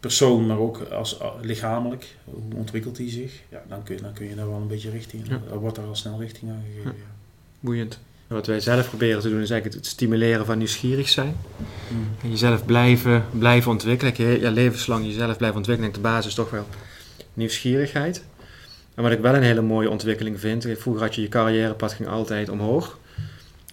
persoon, 0.00 0.46
maar 0.46 0.58
ook 0.58 0.80
als, 0.80 1.18
lichamelijk. 1.42 2.16
Hoe 2.24 2.54
ontwikkelt 2.54 2.98
hij 2.98 3.10
zich? 3.10 3.42
Ja, 3.48 3.62
dan, 3.68 3.82
kun 3.82 3.94
je, 3.96 4.02
dan 4.02 4.12
kun 4.12 4.28
je 4.28 4.34
daar 4.34 4.48
wel 4.48 4.60
een 4.60 4.68
beetje 4.68 4.90
richting. 4.90 5.28
Ja. 5.28 5.40
Dan 5.48 5.58
wordt 5.58 5.76
er 5.76 5.84
al 5.84 5.96
snel 5.96 6.20
richting 6.20 6.50
aan 6.50 6.62
gegeven. 6.68 6.94
Ja. 6.96 7.04
Boeiend. 7.60 7.98
Wat 8.28 8.46
wij 8.46 8.60
zelf 8.60 8.88
proberen 8.88 9.20
te 9.20 9.28
doen 9.28 9.40
is 9.40 9.50
eigenlijk 9.50 9.82
het 9.82 9.92
stimuleren 9.92 10.46
van 10.46 10.58
nieuwsgierig 10.58 11.08
zijn. 11.08 11.36
Mm. 11.88 12.08
En 12.22 12.30
jezelf 12.30 12.64
blijven, 12.64 13.24
blijven 13.38 13.70
ontwikkelen. 13.70 14.12
Je 14.16 14.40
ja, 14.40 14.50
levenslang 14.50 15.06
jezelf 15.06 15.36
blijven 15.36 15.56
ontwikkelen. 15.58 15.92
De 15.92 16.00
basis 16.00 16.34
toch 16.34 16.50
wel 16.50 16.66
nieuwsgierigheid. 17.34 18.22
En 18.94 19.02
wat 19.02 19.12
ik 19.12 19.20
wel 19.20 19.34
een 19.34 19.42
hele 19.42 19.60
mooie 19.60 19.90
ontwikkeling 19.90 20.40
vind. 20.40 20.66
Vroeger 20.76 21.02
had 21.02 21.14
je 21.14 21.20
je 21.20 21.28
carrièrepad 21.28 21.92
ging 21.92 22.08
altijd 22.08 22.48
omhoog. 22.48 22.98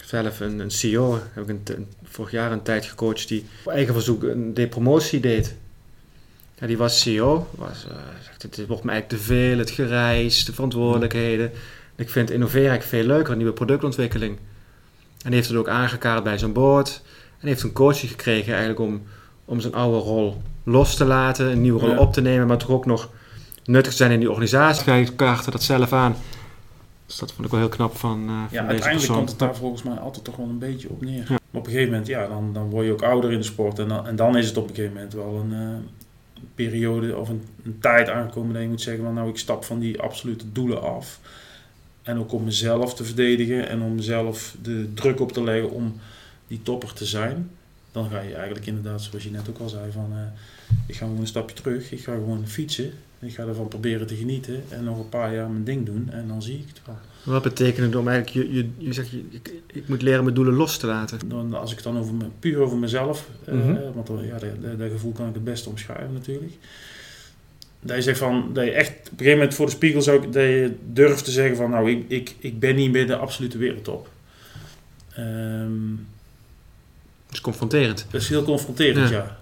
Zelf 0.06 0.40
een, 0.40 0.60
een 0.60 0.72
CEO 0.72 1.20
heb 1.34 1.44
ik 1.44 1.50
een, 1.50 1.76
een, 1.76 1.88
vorig 2.04 2.32
jaar 2.32 2.52
een 2.52 2.62
tijd 2.62 2.86
gecoacht 2.86 3.28
die 3.28 3.46
op 3.64 3.72
eigen 3.72 3.94
verzoek 3.94 4.24
een 4.24 4.54
depromotie 4.54 5.20
deed. 5.20 5.56
Ja, 6.60 6.68
die 6.68 6.78
was 6.78 7.02
CEO. 7.02 7.48
Was, 7.56 7.86
uh, 7.90 7.96
zegt, 8.24 8.42
het 8.42 8.68
wordt 8.68 8.84
me 8.84 8.92
eigenlijk 8.92 9.22
te 9.22 9.28
veel, 9.28 9.58
het 9.58 9.70
gereis, 9.70 10.46
de 10.46 10.54
verantwoordelijkheden. 10.54 11.52
Ik 11.96 12.10
vind 12.10 12.32
innoveren 12.32 12.70
eigenlijk 12.70 13.04
veel 13.04 13.16
leuker, 13.16 13.32
een 13.32 13.38
nieuwe 13.38 13.54
productontwikkeling. 13.54 14.38
En 14.38 15.32
die 15.32 15.34
heeft 15.34 15.48
het 15.48 15.58
ook 15.58 15.68
aangekaart 15.68 16.24
bij 16.24 16.38
zijn 16.38 16.54
board. 16.54 17.02
En 17.40 17.48
heeft 17.48 17.64
een 17.64 17.74
coaching 17.74 18.12
gekregen 18.12 18.52
eigenlijk 18.52 18.80
om, 18.80 19.04
om 19.46 19.60
zijn 19.60 19.74
oude 19.74 19.98
rol 19.98 20.42
los 20.64 20.96
te 20.96 21.06
laten, 21.06 21.52
een 21.52 21.62
nieuwe 21.62 21.80
rol 21.80 21.90
Ja. 21.92 22.00
op 22.00 22.14
te 22.14 22.22
nemen, 22.22 22.48
maar 22.48 22.58
toch 22.58 22.70
ook 22.70 22.86
nog 22.86 23.10
nuttig 23.66 23.92
te 23.92 23.98
zijn 23.98 24.12
in 24.12 24.20
die 24.20 24.30
organisatie. 24.30 24.92
Hij 24.92 25.10
kaartte 25.16 25.52
dat 25.52 25.64
zelf 25.64 25.94
aan. 25.94 26.16
Dus 27.06 27.18
dat 27.18 27.32
vond 27.32 27.46
ik 27.46 27.52
wel 27.52 27.60
heel 27.60 27.70
knap 27.70 27.96
van, 27.96 28.20
uh, 28.22 28.28
Ja, 28.28 28.34
van 28.34 28.50
deze 28.50 28.58
uiteindelijk 28.58 28.96
persoon. 28.96 29.16
komt 29.16 29.30
het 29.30 29.40
daar 29.40 29.56
volgens 29.56 29.84
mij 29.84 29.94
altijd 29.98 30.26
toch 30.26 30.36
wel 30.36 30.46
een 30.50 30.60
beetje 30.60 30.90
op 30.90 31.02
neer. 31.02 31.18
Ja. 31.18 31.26
Maar 31.30 31.40
op 31.52 31.66
een 31.66 31.72
gegeven 31.72 31.90
moment, 31.90 32.08
ja, 32.08 32.28
dan, 32.28 32.54
dan 32.54 32.70
word 32.70 32.86
je 32.86 32.92
ook 32.92 33.02
ouder 33.02 33.32
in 33.32 33.38
de 33.38 33.44
sport. 33.44 33.80
En 33.80 33.88
dan, 33.88 34.08
en 34.08 34.16
dan 34.16 34.38
is 34.38 34.48
het 34.48 34.58
op 34.58 34.70
een 34.70 34.76
gegeven 34.76 34.94
moment 34.94 35.14
wel 35.14 35.36
een 35.36 35.52
uh, 35.52 36.44
periode 36.56 37.18
of 37.18 37.30
een, 37.30 37.44
een, 37.64 37.78
tijd 37.80 38.10
aangekomen 38.10 38.54
dat 38.54 38.62
je 38.62 38.68
moet 38.68 38.82
zeggen: 38.82 39.04
van, 39.04 39.14
Nou, 39.14 39.30
ik 39.30 39.38
stap 39.38 39.64
van 39.66 39.80
die 39.80 40.02
absolute 40.02 40.52
doelen 40.52 40.82
af. 40.84 41.20
En 42.06 42.18
ook 42.18 42.32
om 42.32 42.44
mezelf 42.44 42.96
te 42.96 43.04
verdedigen 43.04 43.68
en 43.70 43.82
om 43.82 43.96
mezelf 43.96 44.56
de 44.62 44.94
druk 44.94 45.20
op 45.20 45.32
te 45.32 45.44
leggen 45.44 45.72
om 45.72 46.00
die 46.48 46.60
topper 46.64 46.94
te 46.94 47.06
zijn. 47.06 47.50
Dan 47.92 48.10
ga 48.10 48.20
je 48.20 48.34
eigenlijk 48.34 48.66
inderdaad, 48.66 49.02
zoals 49.02 49.24
je 49.24 49.32
net 49.32 49.50
ook 49.50 49.60
al 49.60 49.70
zei, 49.70 49.92
van 49.92 50.12
uh, 50.12 50.20
ik 50.88 50.96
ga 50.96 51.06
gewoon 51.06 51.22
een 51.22 51.28
stapje 51.28 51.56
terug. 51.56 51.92
Ik 51.92 52.04
ga 52.04 52.14
gewoon 52.14 52.48
fietsen. 52.48 52.92
Ik 53.20 53.34
ga 53.34 53.48
ervan 53.48 53.68
proberen 53.68 54.08
te 54.08 54.16
genieten 54.16 54.64
en 54.70 54.84
nog 54.84 55.00
een 55.00 55.10
paar 55.10 55.34
jaar 55.34 55.50
mijn 55.50 55.64
ding 55.64 55.86
doen 55.86 56.10
en 56.12 56.28
dan 56.28 56.42
zie 56.42 56.58
ik 56.58 56.68
het 56.68 56.82
wel. 56.86 56.98
Wat 57.24 57.44
betekent 57.44 57.86
het 57.86 57.96
om 57.96 58.08
eigenlijk, 58.08 58.48
je, 58.48 58.54
je, 58.54 58.70
je 58.78 58.94
zegt, 58.94 59.10
je, 59.10 59.24
ik, 59.30 59.54
ik, 59.68 59.88
moet 59.88 60.02
leren 60.02 60.24
mijn 60.24 60.36
doelen 60.36 60.54
los 60.54 60.78
te 60.78 60.88
laten? 60.88 61.20
Dan, 61.30 61.54
als 61.54 61.70
ik 61.70 61.76
het 61.76 61.86
dan 61.86 61.98
over 61.98 62.14
me, 62.14 62.26
puur 62.40 62.60
over 62.60 62.78
mezelf, 62.78 63.30
Mm 63.52 63.62
-hmm. 63.62 63.76
uh, 63.76 63.82
want 63.94 64.10
ja, 64.24 64.38
dat, 64.38 64.62
dat, 64.62 64.80
dat, 64.80 64.92
gevoel 64.92 65.12
kan 65.12 65.28
ik 65.28 65.34
het 65.34 65.44
beste 65.44 65.70
omschrijven 65.70 66.14
natuurlijk. 66.14 66.54
Dat 67.86 67.96
je 67.96 68.02
zegt 68.02 68.18
van, 68.18 68.50
dat 68.54 68.66
je 68.66 68.72
echt 68.72 68.90
op 68.90 69.12
een 69.12 69.18
gegeven 69.18 69.38
moment 69.38 69.54
voor 69.54 69.66
de 69.66 69.72
spiegel 69.72 70.02
zou 70.02 70.22
dat 70.22 70.34
je 70.34 70.76
durft 70.94 71.26
te 71.26 71.32
zeggen 71.32 71.56
van, 71.56 71.70
nou, 71.70 71.92
ik, 71.92 72.06
ik, 72.08 72.36
ik 72.40 72.60
ben 72.60 72.76
niet 72.76 72.92
meer 72.92 73.08
de 73.08 73.16
absolute 73.16 73.58
wereldtop. 73.58 74.10
Um, 75.20 76.08
dat 77.26 77.34
is 77.34 77.42
confronterend. 77.42 78.06
Dat 78.12 78.22
is 78.22 78.30
heel 78.30 78.44
confronterend, 78.44 79.10
ja. 79.10 79.16
ja. 79.16 79.38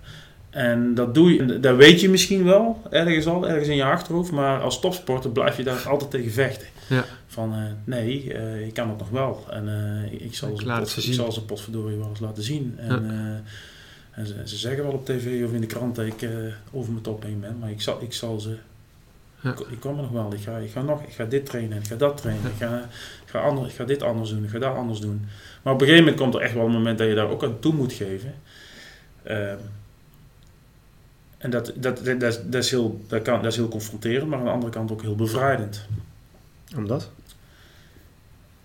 En 0.49 0.93
dat 0.95 1.13
doe 1.13 1.33
je, 1.33 1.59
dat 1.59 1.75
weet 1.75 2.01
je 2.01 2.09
misschien 2.09 2.43
wel, 2.43 2.81
ergens 2.89 3.25
al, 3.25 3.47
ergens 3.47 3.67
in 3.67 3.75
je 3.75 3.83
achterhoofd, 3.83 4.31
maar 4.31 4.61
als 4.61 4.79
topsporter 4.79 5.29
blijf 5.29 5.57
je 5.57 5.63
daar 5.63 5.87
altijd 5.87 6.11
tegen 6.11 6.31
vechten. 6.31 6.67
Ja. 6.89 7.05
Van 7.27 7.53
uh, 7.53 7.63
nee, 7.83 8.23
uh, 8.33 8.65
ik 8.65 8.73
kan 8.73 8.89
het 8.89 8.97
nog 8.97 9.09
wel. 9.09 9.45
En 9.49 9.67
uh, 9.67 10.21
ik, 10.21 10.35
zal 10.35 10.57
ze 10.57 10.65
pot, 10.65 10.97
ik 11.05 11.13
zal 11.13 11.31
ze 11.31 11.45
potverdorie 11.45 11.97
wel 11.97 12.09
eens 12.09 12.19
laten 12.19 12.43
zien. 12.43 12.75
En, 12.77 13.03
ja. 13.03 13.41
En 14.15 14.27
ze, 14.27 14.41
ze, 14.45 14.57
zeggen 14.57 14.83
wel 14.83 14.93
op 14.93 15.05
tv 15.05 15.43
of 15.45 15.53
in 15.53 15.61
de 15.61 15.67
krant 15.67 15.95
dat 15.95 16.05
ik 16.05 16.29
over 16.71 16.91
mijn 16.91 17.03
top 17.03 17.23
heen 17.23 17.39
ben, 17.39 17.57
maar 17.59 17.69
ik 17.69 17.81
zal, 17.81 18.01
ik 18.01 18.13
zal 18.13 18.39
ze. 18.39 18.57
Ja. 19.41 19.51
Ik, 19.51 19.59
ik 19.59 19.79
kom 19.79 19.95
er 19.95 20.01
nog 20.01 20.11
wel. 20.11 20.33
Ik 20.33 20.41
ga, 20.41 20.57
ik 20.57 20.71
ga 20.71 20.81
nog, 20.81 21.03
ik 21.03 21.13
ga 21.13 21.25
dit 21.25 21.45
trainen, 21.45 21.77
ik 21.77 21.87
ga 21.87 21.95
dat 21.95 22.17
trainen, 22.17 22.51
ik, 22.51 22.57
ga, 22.57 22.77
ik, 23.25 23.29
ga 23.29 23.39
ander, 23.39 23.65
ik 23.65 23.73
ga 23.73 23.83
dit 23.83 24.01
anders 24.01 24.29
doen, 24.29 24.43
ik 24.43 24.49
ga 24.49 24.59
dat 24.59 24.75
anders 24.75 24.99
doen. 24.99 25.25
Maar 25.61 25.73
op 25.73 25.81
een 25.81 25.87
gegeven 25.87 26.05
moment 26.05 26.21
komt 26.21 26.35
er 26.35 26.41
echt 26.41 26.53
wel 26.53 26.65
een 26.65 26.71
moment 26.71 26.97
dat 26.97 27.07
je 27.07 27.15
daar 27.15 27.29
ook 27.29 27.43
aan 27.43 27.59
toe 27.59 27.73
moet 27.73 27.93
geven. 27.93 28.33
Um, 29.27 29.57
en 31.43 31.49
dat, 31.49 31.73
dat, 31.75 32.05
dat, 32.05 32.19
dat, 32.19 32.41
dat, 32.45 32.63
is 32.63 32.71
heel, 32.71 33.01
dat, 33.07 33.21
kan, 33.21 33.41
dat 33.41 33.51
is 33.51 33.57
heel 33.57 33.67
confronterend, 33.67 34.29
maar 34.29 34.39
aan 34.39 34.45
de 34.45 34.51
andere 34.51 34.71
kant 34.71 34.91
ook 34.91 35.01
heel 35.01 35.15
bevrijdend. 35.15 35.85
Omdat? 36.75 37.11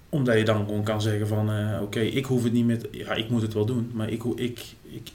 Omdat 0.09 0.37
je 0.37 0.45
dan 0.45 0.65
gewoon 0.65 0.83
kan 0.83 1.03
zeggen 1.03 1.27
van, 1.27 1.51
uh, 1.51 1.73
oké, 1.75 1.83
okay, 1.83 2.07
ik 2.07 2.25
hoef 2.25 2.43
het 2.43 2.53
niet 2.53 2.65
meer, 2.65 2.79
te, 2.79 2.89
ja, 2.91 3.13
ik 3.13 3.29
moet 3.29 3.43
het 3.43 3.55
wel 3.55 3.65
doen, 3.65 3.91
maar 3.95 4.09
ik, 4.09 4.25
ik, 4.25 4.65
ik, 4.83 5.11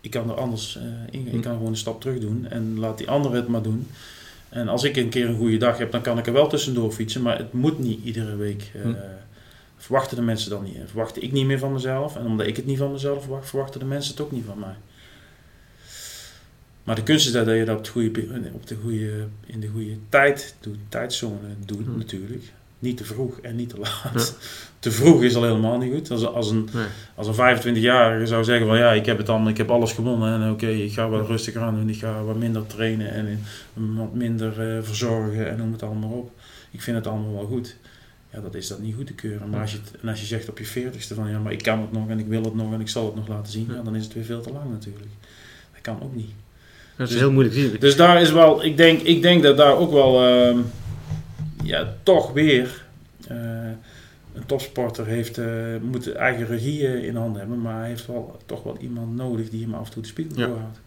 ik 0.00 0.10
kan 0.10 0.30
er 0.30 0.36
anders 0.36 0.76
uh, 0.76 0.82
in, 1.10 1.26
ik 1.34 1.42
kan 1.42 1.52
gewoon 1.52 1.70
een 1.70 1.76
stap 1.76 2.00
terug 2.00 2.18
doen 2.18 2.46
en 2.48 2.78
laat 2.78 2.98
die 2.98 3.10
andere 3.10 3.36
het 3.36 3.48
maar 3.48 3.62
doen. 3.62 3.86
En 4.48 4.68
als 4.68 4.84
ik 4.84 4.96
een 4.96 5.08
keer 5.08 5.28
een 5.28 5.36
goede 5.36 5.56
dag 5.56 5.78
heb, 5.78 5.92
dan 5.92 6.00
kan 6.00 6.18
ik 6.18 6.26
er 6.26 6.32
wel 6.32 6.48
tussendoor 6.48 6.92
fietsen, 6.92 7.22
maar 7.22 7.38
het 7.38 7.52
moet 7.52 7.78
niet 7.78 8.04
iedere 8.04 8.36
week. 8.36 8.72
Uh, 8.86 8.92
verwachten 9.76 10.16
de 10.16 10.22
mensen 10.22 10.50
dan 10.50 10.64
niet. 10.64 10.76
Verwachten 10.86 11.22
ik 11.22 11.32
niet 11.32 11.46
meer 11.46 11.58
van 11.58 11.72
mezelf. 11.72 12.16
En 12.16 12.26
omdat 12.26 12.46
ik 12.46 12.56
het 12.56 12.66
niet 12.66 12.78
van 12.78 12.92
mezelf 12.92 13.22
verwacht, 13.22 13.48
verwachten 13.48 13.80
de 13.80 13.86
mensen 13.86 14.12
het 14.12 14.20
ook 14.20 14.32
niet 14.32 14.44
van 14.44 14.58
mij. 14.58 14.74
Maar 16.84 16.94
de 16.94 17.02
kunst 17.02 17.26
is 17.26 17.32
dat 17.32 17.46
je 17.46 17.64
dat 17.64 17.76
op, 17.76 17.82
het 17.82 17.88
goede, 17.88 18.50
op 18.52 18.66
de 18.66 18.76
goede, 18.82 19.26
in 19.46 19.60
de 19.60 19.68
goede 19.68 19.96
tijd 20.08 20.54
doet, 20.60 20.76
tijdzone 20.88 21.48
doet 21.66 21.86
Hm. 21.86 21.96
natuurlijk. 21.96 22.44
Niet 22.80 22.96
te 22.96 23.04
vroeg 23.04 23.38
en 23.40 23.56
niet 23.56 23.68
te 23.68 23.78
laat. 23.78 24.36
Te 24.78 24.90
vroeg 24.90 25.22
is 25.22 25.34
al 25.34 25.42
helemaal 25.42 25.78
niet 25.78 25.92
goed. 25.92 26.10
Als, 26.10 26.26
als 26.26 26.50
een, 26.50 26.68
Nee. 26.72 26.84
als 27.14 27.26
een 27.26 27.58
25-jarige 27.58 28.26
zou 28.26 28.44
zeggen 28.44 28.66
van 28.66 28.78
ja, 28.78 28.92
ik 28.92 29.06
heb 29.06 29.18
het 29.18 29.28
allemaal, 29.28 29.48
ik 29.48 29.56
heb 29.56 29.70
alles 29.70 29.92
gewonnen 29.92 30.42
en 30.42 30.50
oké, 30.50 30.66
ik 30.66 30.92
ga 30.92 31.08
wat 31.08 31.26
rustiger 31.26 31.60
aan 31.60 31.74
doen, 31.74 31.88
ik 31.88 31.98
ga 31.98 32.22
wat 32.22 32.36
minder 32.36 32.66
trainen 32.66 33.10
en 33.10 33.40
wat 33.74 34.14
minder 34.14 34.76
eh, 34.76 34.82
verzorgen 34.82 35.50
en 35.50 35.56
noem 35.56 35.72
het 35.72 35.82
allemaal 35.82 36.10
op. 36.10 36.30
Ik 36.70 36.82
vind 36.82 36.96
het 36.96 37.06
allemaal 37.06 37.32
wel 37.32 37.46
goed. 37.46 37.76
Ja, 38.32 38.40
dat 38.40 38.54
is 38.54 38.68
dat 38.68 38.80
niet 38.80 38.94
goed 38.94 39.06
te 39.06 39.12
keuren. 39.14 39.48
Maar 39.50 39.60
als 39.60 39.72
je, 39.72 39.78
en 40.02 40.08
als 40.08 40.20
je 40.20 40.26
zegt 40.26 40.48
op 40.48 40.58
je 40.58 40.66
40ste 40.66 41.14
van 41.14 41.30
ja, 41.30 41.38
maar 41.38 41.52
ik 41.52 41.62
kan 41.62 41.80
het 41.80 41.92
nog 41.92 42.08
en 42.08 42.18
ik 42.18 42.26
wil 42.26 42.42
het 42.42 42.54
nog 42.54 42.72
en 42.72 42.80
ik 42.80 42.88
zal 42.88 43.04
het 43.06 43.14
nog 43.14 43.28
laten 43.28 43.52
zien, 43.52 43.68
ja, 43.74 43.82
dan 43.82 43.96
is 43.96 44.04
het 44.04 44.14
weer 44.14 44.24
veel 44.24 44.40
te 44.40 44.52
lang 44.52 44.70
natuurlijk. 44.70 45.10
Dat 45.72 45.80
kan 45.82 46.02
ook 46.02 46.14
niet. 46.14 46.30
Dat 46.96 47.10
is 47.10 47.14
heel 47.16 47.32
moeilijk. 47.32 47.80
Dus 47.80 47.96
daar 47.96 48.20
is 48.20 48.32
wel, 48.32 48.64
ik 48.64 48.76
denk, 48.76 49.00
ik 49.00 49.22
denk 49.22 49.42
dat 49.42 49.56
daar 49.56 49.76
ook 49.76 49.92
wel, 49.92 50.26
ehm, 50.26 50.58
ja, 51.62 51.94
toch 52.02 52.32
weer, 52.32 52.84
eh, 53.28 53.36
een 54.34 54.46
topsporter 54.46 55.06
heeft, 55.06 55.38
eh, 55.38 55.46
moet 55.82 56.12
eigen 56.12 56.46
regie 56.46 56.86
eh, 56.86 57.04
in 57.04 57.16
handen 57.16 57.40
hebben, 57.40 57.60
maar 57.60 57.78
hij 57.78 57.88
heeft 57.88 58.06
wel, 58.06 58.36
toch 58.46 58.62
wel 58.62 58.76
iemand 58.80 59.16
nodig 59.16 59.50
die 59.50 59.62
hem 59.62 59.74
af 59.74 59.86
en 59.86 59.92
toe 59.92 60.02
de 60.02 60.08
spiegel 60.08 60.38
Ja. 60.38 60.46
voorhoudt. 60.46 60.80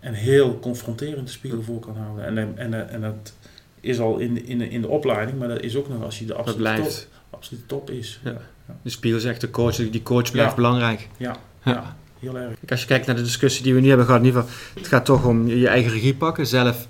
En 0.00 0.14
heel 0.14 0.58
confronterend 0.58 1.26
de 1.26 1.32
spiegel 1.32 1.62
voor 1.62 1.80
kan 1.80 1.96
houden. 1.96 2.24
En, 2.24 2.38
en, 2.38 2.72
en, 2.72 2.88
en 2.90 3.00
dat 3.00 3.32
is 3.80 3.98
al 4.00 4.18
in, 4.18 4.34
de- 4.34 4.42
in, 4.44 4.60
in 4.60 4.80
de 4.80 4.88
opleiding, 4.88 5.38
maar 5.38 5.48
dat 5.48 5.60
is 5.62 5.76
ook 5.76 5.88
nog 5.88 6.02
als 6.02 6.18
je 6.18 6.24
de 6.24 6.34
absolute, 6.34 6.82
top, 6.82 7.06
absolute 7.30 7.66
top 7.66 7.90
is. 7.90 8.20
Ja. 8.24 8.36
De 8.82 8.90
spiegel 8.90 9.18
is 9.18 9.24
echt 9.24 9.40
de 9.40 9.50
coach. 9.50 9.76
Die 9.76 10.02
coach 10.02 10.30
blijft 10.30 10.54
belangrijk. 10.54 11.08
Ja, 11.16 11.36
Ja. 11.64 11.96
heel 12.18 12.38
erg. 12.38 12.54
Als 12.68 12.80
je 12.80 12.86
kijkt 12.86 13.06
naar 13.06 13.16
de 13.16 13.22
discussie 13.22 13.62
die 13.62 13.74
we 13.74 13.80
nu 13.80 13.88
hebben 13.88 14.06
gehad, 14.06 14.20
in 14.20 14.26
ieder 14.26 14.42
geval, 14.42 14.56
het 14.74 14.86
gaat 14.88 15.04
toch 15.04 15.26
om 15.26 15.46
je 15.48 15.68
eigen 15.68 15.92
regie 15.92 16.14
pakken, 16.14 16.46
zelf 16.46 16.88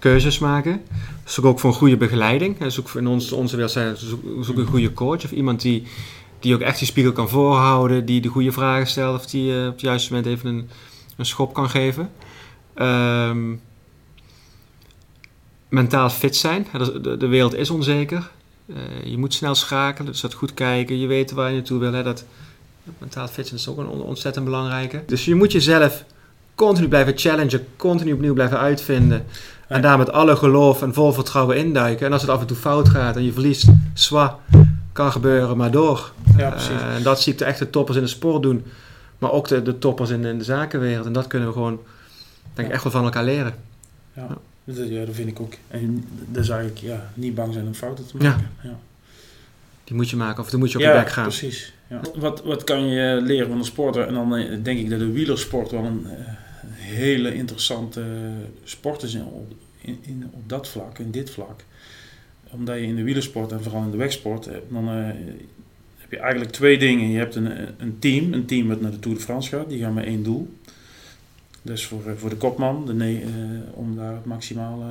keuzes 0.00 0.38
maken. 0.38 0.82
Zoek 1.24 1.44
ook 1.44 1.60
voor 1.60 1.70
een 1.70 1.76
goede 1.76 1.96
begeleiding. 1.96 2.56
Zoek 2.66 2.90
in 2.94 3.06
ons, 3.06 3.32
onze 3.32 3.56
wereld 3.56 3.98
zoek, 3.98 4.20
zoek 4.44 4.56
een 4.56 4.66
goede 4.66 4.92
coach 4.92 5.24
of 5.24 5.30
iemand 5.32 5.60
die, 5.60 5.82
die 6.40 6.54
ook 6.54 6.60
echt 6.60 6.78
die 6.78 6.86
spiegel 6.86 7.12
kan 7.12 7.28
voorhouden, 7.28 8.04
die 8.04 8.20
de 8.20 8.28
goede 8.28 8.52
vragen 8.52 8.86
stelt 8.86 9.18
of 9.18 9.26
die 9.26 9.58
eh, 9.60 9.66
op 9.66 9.72
het 9.72 9.80
juiste 9.80 10.12
moment 10.12 10.32
even 10.32 10.48
een, 10.48 10.68
een 11.16 11.26
schop 11.26 11.54
kan 11.54 11.70
geven. 11.70 12.10
Ehm, 12.74 13.54
mentaal 15.68 16.10
fit 16.10 16.36
zijn. 16.36 16.66
De, 17.02 17.16
de 17.16 17.26
wereld 17.26 17.54
is 17.54 17.70
onzeker. 17.70 18.30
Eh, 18.66 18.76
je 19.04 19.18
moet 19.18 19.34
snel 19.34 19.54
schakelen, 19.54 20.12
dus 20.12 20.20
dat 20.20 20.34
goed 20.34 20.54
kijken. 20.54 20.98
Je 20.98 21.06
weet 21.06 21.30
waar 21.30 21.48
je 21.48 21.54
naartoe 21.54 21.78
wil. 21.78 21.92
Hè, 21.92 22.02
dat, 22.02 22.24
Mentaal 22.98 23.28
fit 23.28 23.46
zijn 23.46 23.60
is 23.60 23.68
ook 23.68 23.78
een 23.78 23.86
on- 23.86 24.02
ontzettend 24.02 24.44
belangrijke. 24.44 25.02
Dus 25.06 25.24
je 25.24 25.34
moet 25.34 25.52
jezelf 25.52 26.04
continu 26.66 26.88
blijven 26.88 27.18
challengen, 27.18 27.66
continu 27.76 28.12
opnieuw 28.12 28.34
blijven 28.34 28.58
uitvinden. 28.58 29.24
En 29.68 29.76
Ja. 29.76 29.82
daar 29.82 29.98
met 29.98 30.12
alle 30.12 30.36
geloof 30.36 30.82
en 30.82 30.94
vol 30.94 31.12
vertrouwen 31.12 31.56
induiken. 31.56 32.06
En 32.06 32.12
als 32.12 32.22
het 32.22 32.30
af 32.30 32.40
en 32.40 32.46
toe 32.46 32.56
fout 32.56 32.88
gaat 32.88 33.16
en 33.16 33.24
je 33.24 33.32
verliest, 33.32 33.68
zwa, 33.94 34.38
kan 34.92 35.12
gebeuren, 35.12 35.56
maar 35.56 35.70
door. 35.70 36.12
Ja, 36.36 36.50
precies. 36.50 36.68
Eh, 36.70 36.94
en 36.94 37.02
dat 37.02 37.20
zie 37.20 37.32
ik 37.32 37.38
de 37.38 37.44
echte 37.44 37.70
toppers 37.70 37.96
in 37.96 38.02
de 38.02 38.08
sport 38.08 38.42
doen. 38.42 38.64
Maar 39.18 39.32
ook 39.32 39.48
de, 39.48 39.62
de 39.62 39.78
toppers 39.78 40.10
in, 40.10 40.24
in 40.24 40.38
de 40.38 40.44
zakenwereld. 40.44 41.06
En 41.06 41.12
dat 41.12 41.26
kunnen 41.26 41.48
we 41.48 41.54
gewoon, 41.54 41.80
denk 42.54 42.58
ik, 42.58 42.66
Ja. 42.66 42.72
echt 42.72 42.82
wel 42.82 42.92
van 42.92 43.04
elkaar 43.04 43.24
leren. 43.24 43.54
Dat, 44.64 44.88
ja, 44.88 45.04
dat 45.04 45.14
vind 45.14 45.28
ik 45.28 45.40
ook. 45.40 45.52
En 45.68 46.04
dat 46.28 46.42
is 46.42 46.48
eigenlijk 46.48 46.80
ja, 46.80 47.10
niet 47.14 47.34
bang 47.34 47.52
zijn 47.52 47.66
om 47.66 47.74
fouten 47.74 48.06
te 48.06 48.12
Ja. 48.18 48.28
maken. 48.30 48.50
Ja. 48.62 48.78
Die 49.84 49.96
moet 49.96 50.10
je 50.10 50.16
maken 50.16 50.42
of 50.42 50.50
dan 50.50 50.60
moet 50.60 50.70
je 50.72 50.78
op 50.78 50.84
ja, 50.84 50.92
je 50.92 50.98
bek 50.98 51.10
gaan. 51.10 51.22
precies. 51.22 51.72
Ja. 51.86 52.00
Wat, 52.14 52.42
wat 52.44 52.64
kan 52.64 52.86
je 52.88 53.20
leren 53.22 53.48
van 53.48 53.58
een 53.58 53.64
sporter? 53.64 54.06
En 54.06 54.14
dan 54.14 54.36
eh, 54.36 54.58
denk 54.62 54.78
ik 54.78 54.90
dat 54.90 54.98
de 54.98 55.10
wielersport 55.12 55.70
wel 55.70 55.84
een, 55.84 56.06
eh, 56.06 56.10
een 56.10 56.36
hele 56.80 57.34
interessante 57.34 58.04
sport 58.64 59.02
is 59.02 59.14
in, 59.14 59.24
op, 59.24 59.52
in, 59.80 59.98
in- 60.02 60.30
op 60.30 60.48
dat 60.48 60.68
vlak, 60.68 60.98
in 60.98 61.10
dit 61.10 61.30
vlak. 61.30 61.64
Omdat 62.50 62.76
je 62.76 62.82
in 62.86 62.96
de 62.96 63.02
wielersport 63.02 63.52
en 63.52 63.62
vooral 63.62 63.82
in 63.82 63.90
de 63.90 63.96
wegsport, 63.96 64.46
eh, 64.46 64.56
dan 64.68 64.88
eh, 64.88 65.04
heb 65.98 66.10
je 66.10 66.18
eigenlijk 66.18 66.50
twee 66.52 66.78
dingen. 66.78 67.10
Je 67.10 67.18
hebt 67.18 67.34
een, 67.34 67.50
een 67.78 67.98
team, 67.98 68.32
een 68.32 68.46
team 68.46 68.68
dat 68.68 68.80
naar 68.80 68.90
de 68.90 68.98
Tour 68.98 69.16
de 69.16 69.22
France 69.22 69.48
gaat, 69.56 69.68
die 69.68 69.80
gaan 69.80 69.94
met 69.94 70.04
één 70.04 70.22
doel. 70.22 70.48
Dus 71.62 71.86
voor, 71.86 72.06
eh, 72.06 72.12
voor 72.16 72.30
de 72.30 72.36
kopman, 72.36 72.86
de 72.86 73.20
eh, 73.22 73.78
om 73.78 73.96
daar 73.96 74.14
het 74.14 74.24
maximale 74.24 74.86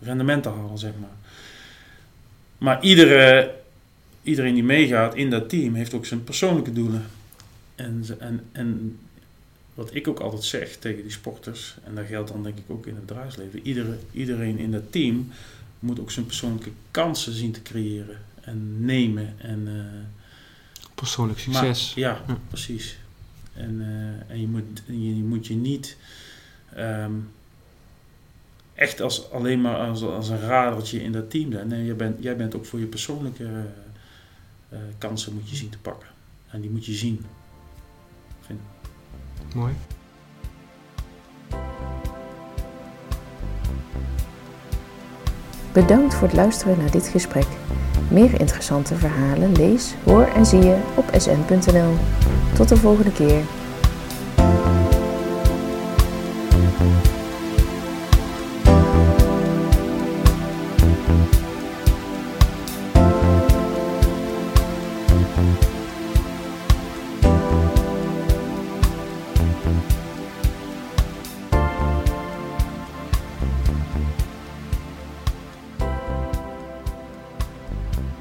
rendement 0.00 0.42
te 0.42 0.48
halen, 0.48 0.78
zeg 0.78 0.92
maar. 1.00 1.16
Maar 2.58 2.82
iedere, 2.82 3.54
iedereen 4.22 4.54
die 4.54 4.64
meegaat 4.64 5.14
in 5.14 5.30
dat 5.30 5.48
team 5.48 5.74
heeft 5.74 5.94
ook 5.94 6.06
zijn 6.06 6.24
persoonlijke 6.24 6.72
doelen. 6.72 7.04
En, 7.74 8.04
en, 8.18 8.40
en 8.52 8.98
wat 9.78 9.94
ik 9.94 10.08
ook 10.08 10.20
altijd 10.20 10.44
zeg 10.44 10.76
tegen 10.76 11.02
die 11.02 11.10
sporters, 11.12 11.76
en 11.84 11.94
dat 11.94 12.06
geldt 12.06 12.32
dan 12.32 12.42
denk 12.42 12.58
ik 12.58 12.64
ook 12.68 12.86
in 12.86 12.94
het 12.94 13.06
bedrijfsleven, 13.06 13.60
iedere, 13.66 13.98
iedereen 14.12 14.58
in 14.58 14.70
dat 14.70 14.92
team 14.92 15.28
moet 15.78 16.00
ook 16.00 16.10
zijn 16.10 16.26
persoonlijke 16.26 16.70
kansen 16.90 17.32
zien 17.32 17.52
te 17.52 17.62
creëren 17.62 18.18
en 18.40 18.84
nemen. 18.84 19.34
En, 19.38 19.62
eh, 19.68 20.86
Persoonlijk 20.94 21.46
maar- 21.46 21.64
succes. 21.64 21.94
ja, 21.94 22.22
Ja. 22.28 22.38
precies. 22.48 22.98
En, 23.54 23.80
eh, 23.80 24.32
en 24.34 24.40
je, 24.40 24.46
moet, 24.46 24.82
je, 24.86 25.16
je 25.16 25.22
moet 25.22 25.46
je 25.46 25.54
niet 25.54 25.96
ehm, 26.74 27.12
echt 28.74 29.00
als, 29.00 29.30
alleen 29.30 29.60
maar 29.60 29.76
als, 29.76 30.02
als 30.02 30.28
een 30.28 30.40
radertje 30.40 31.02
in 31.02 31.12
dat 31.12 31.30
team 31.30 31.52
zijn. 31.52 31.68
Nee, 31.68 31.84
jij 31.84 31.96
bent, 31.96 32.22
jij 32.22 32.36
bent 32.36 32.54
ook 32.54 32.66
voor 32.66 32.78
je 32.78 32.86
persoonlijke 32.86 33.48
eh, 34.68 34.78
kansen 34.98 35.34
moet 35.34 35.50
je 35.50 35.56
zien 35.56 35.70
te 35.70 35.78
pakken. 35.78 36.08
En 36.50 36.60
die 36.60 36.70
moet 36.70 36.86
je 36.86 36.94
zien. 36.94 37.24
Mooi. 39.54 39.72
Bedankt 45.72 46.14
voor 46.14 46.26
het 46.26 46.36
luisteren 46.36 46.78
naar 46.78 46.90
dit 46.90 47.08
gesprek. 47.08 47.46
Meer 48.10 48.40
interessante 48.40 48.96
verhalen 48.96 49.52
lees, 49.52 49.94
hoor 50.04 50.24
en 50.24 50.46
zie 50.46 50.62
je 50.62 50.80
op 50.94 51.10
sn.nl. 51.16 51.94
Tot 52.54 52.68
de 52.68 52.76
volgende 52.76 53.12
keer. 53.12 53.42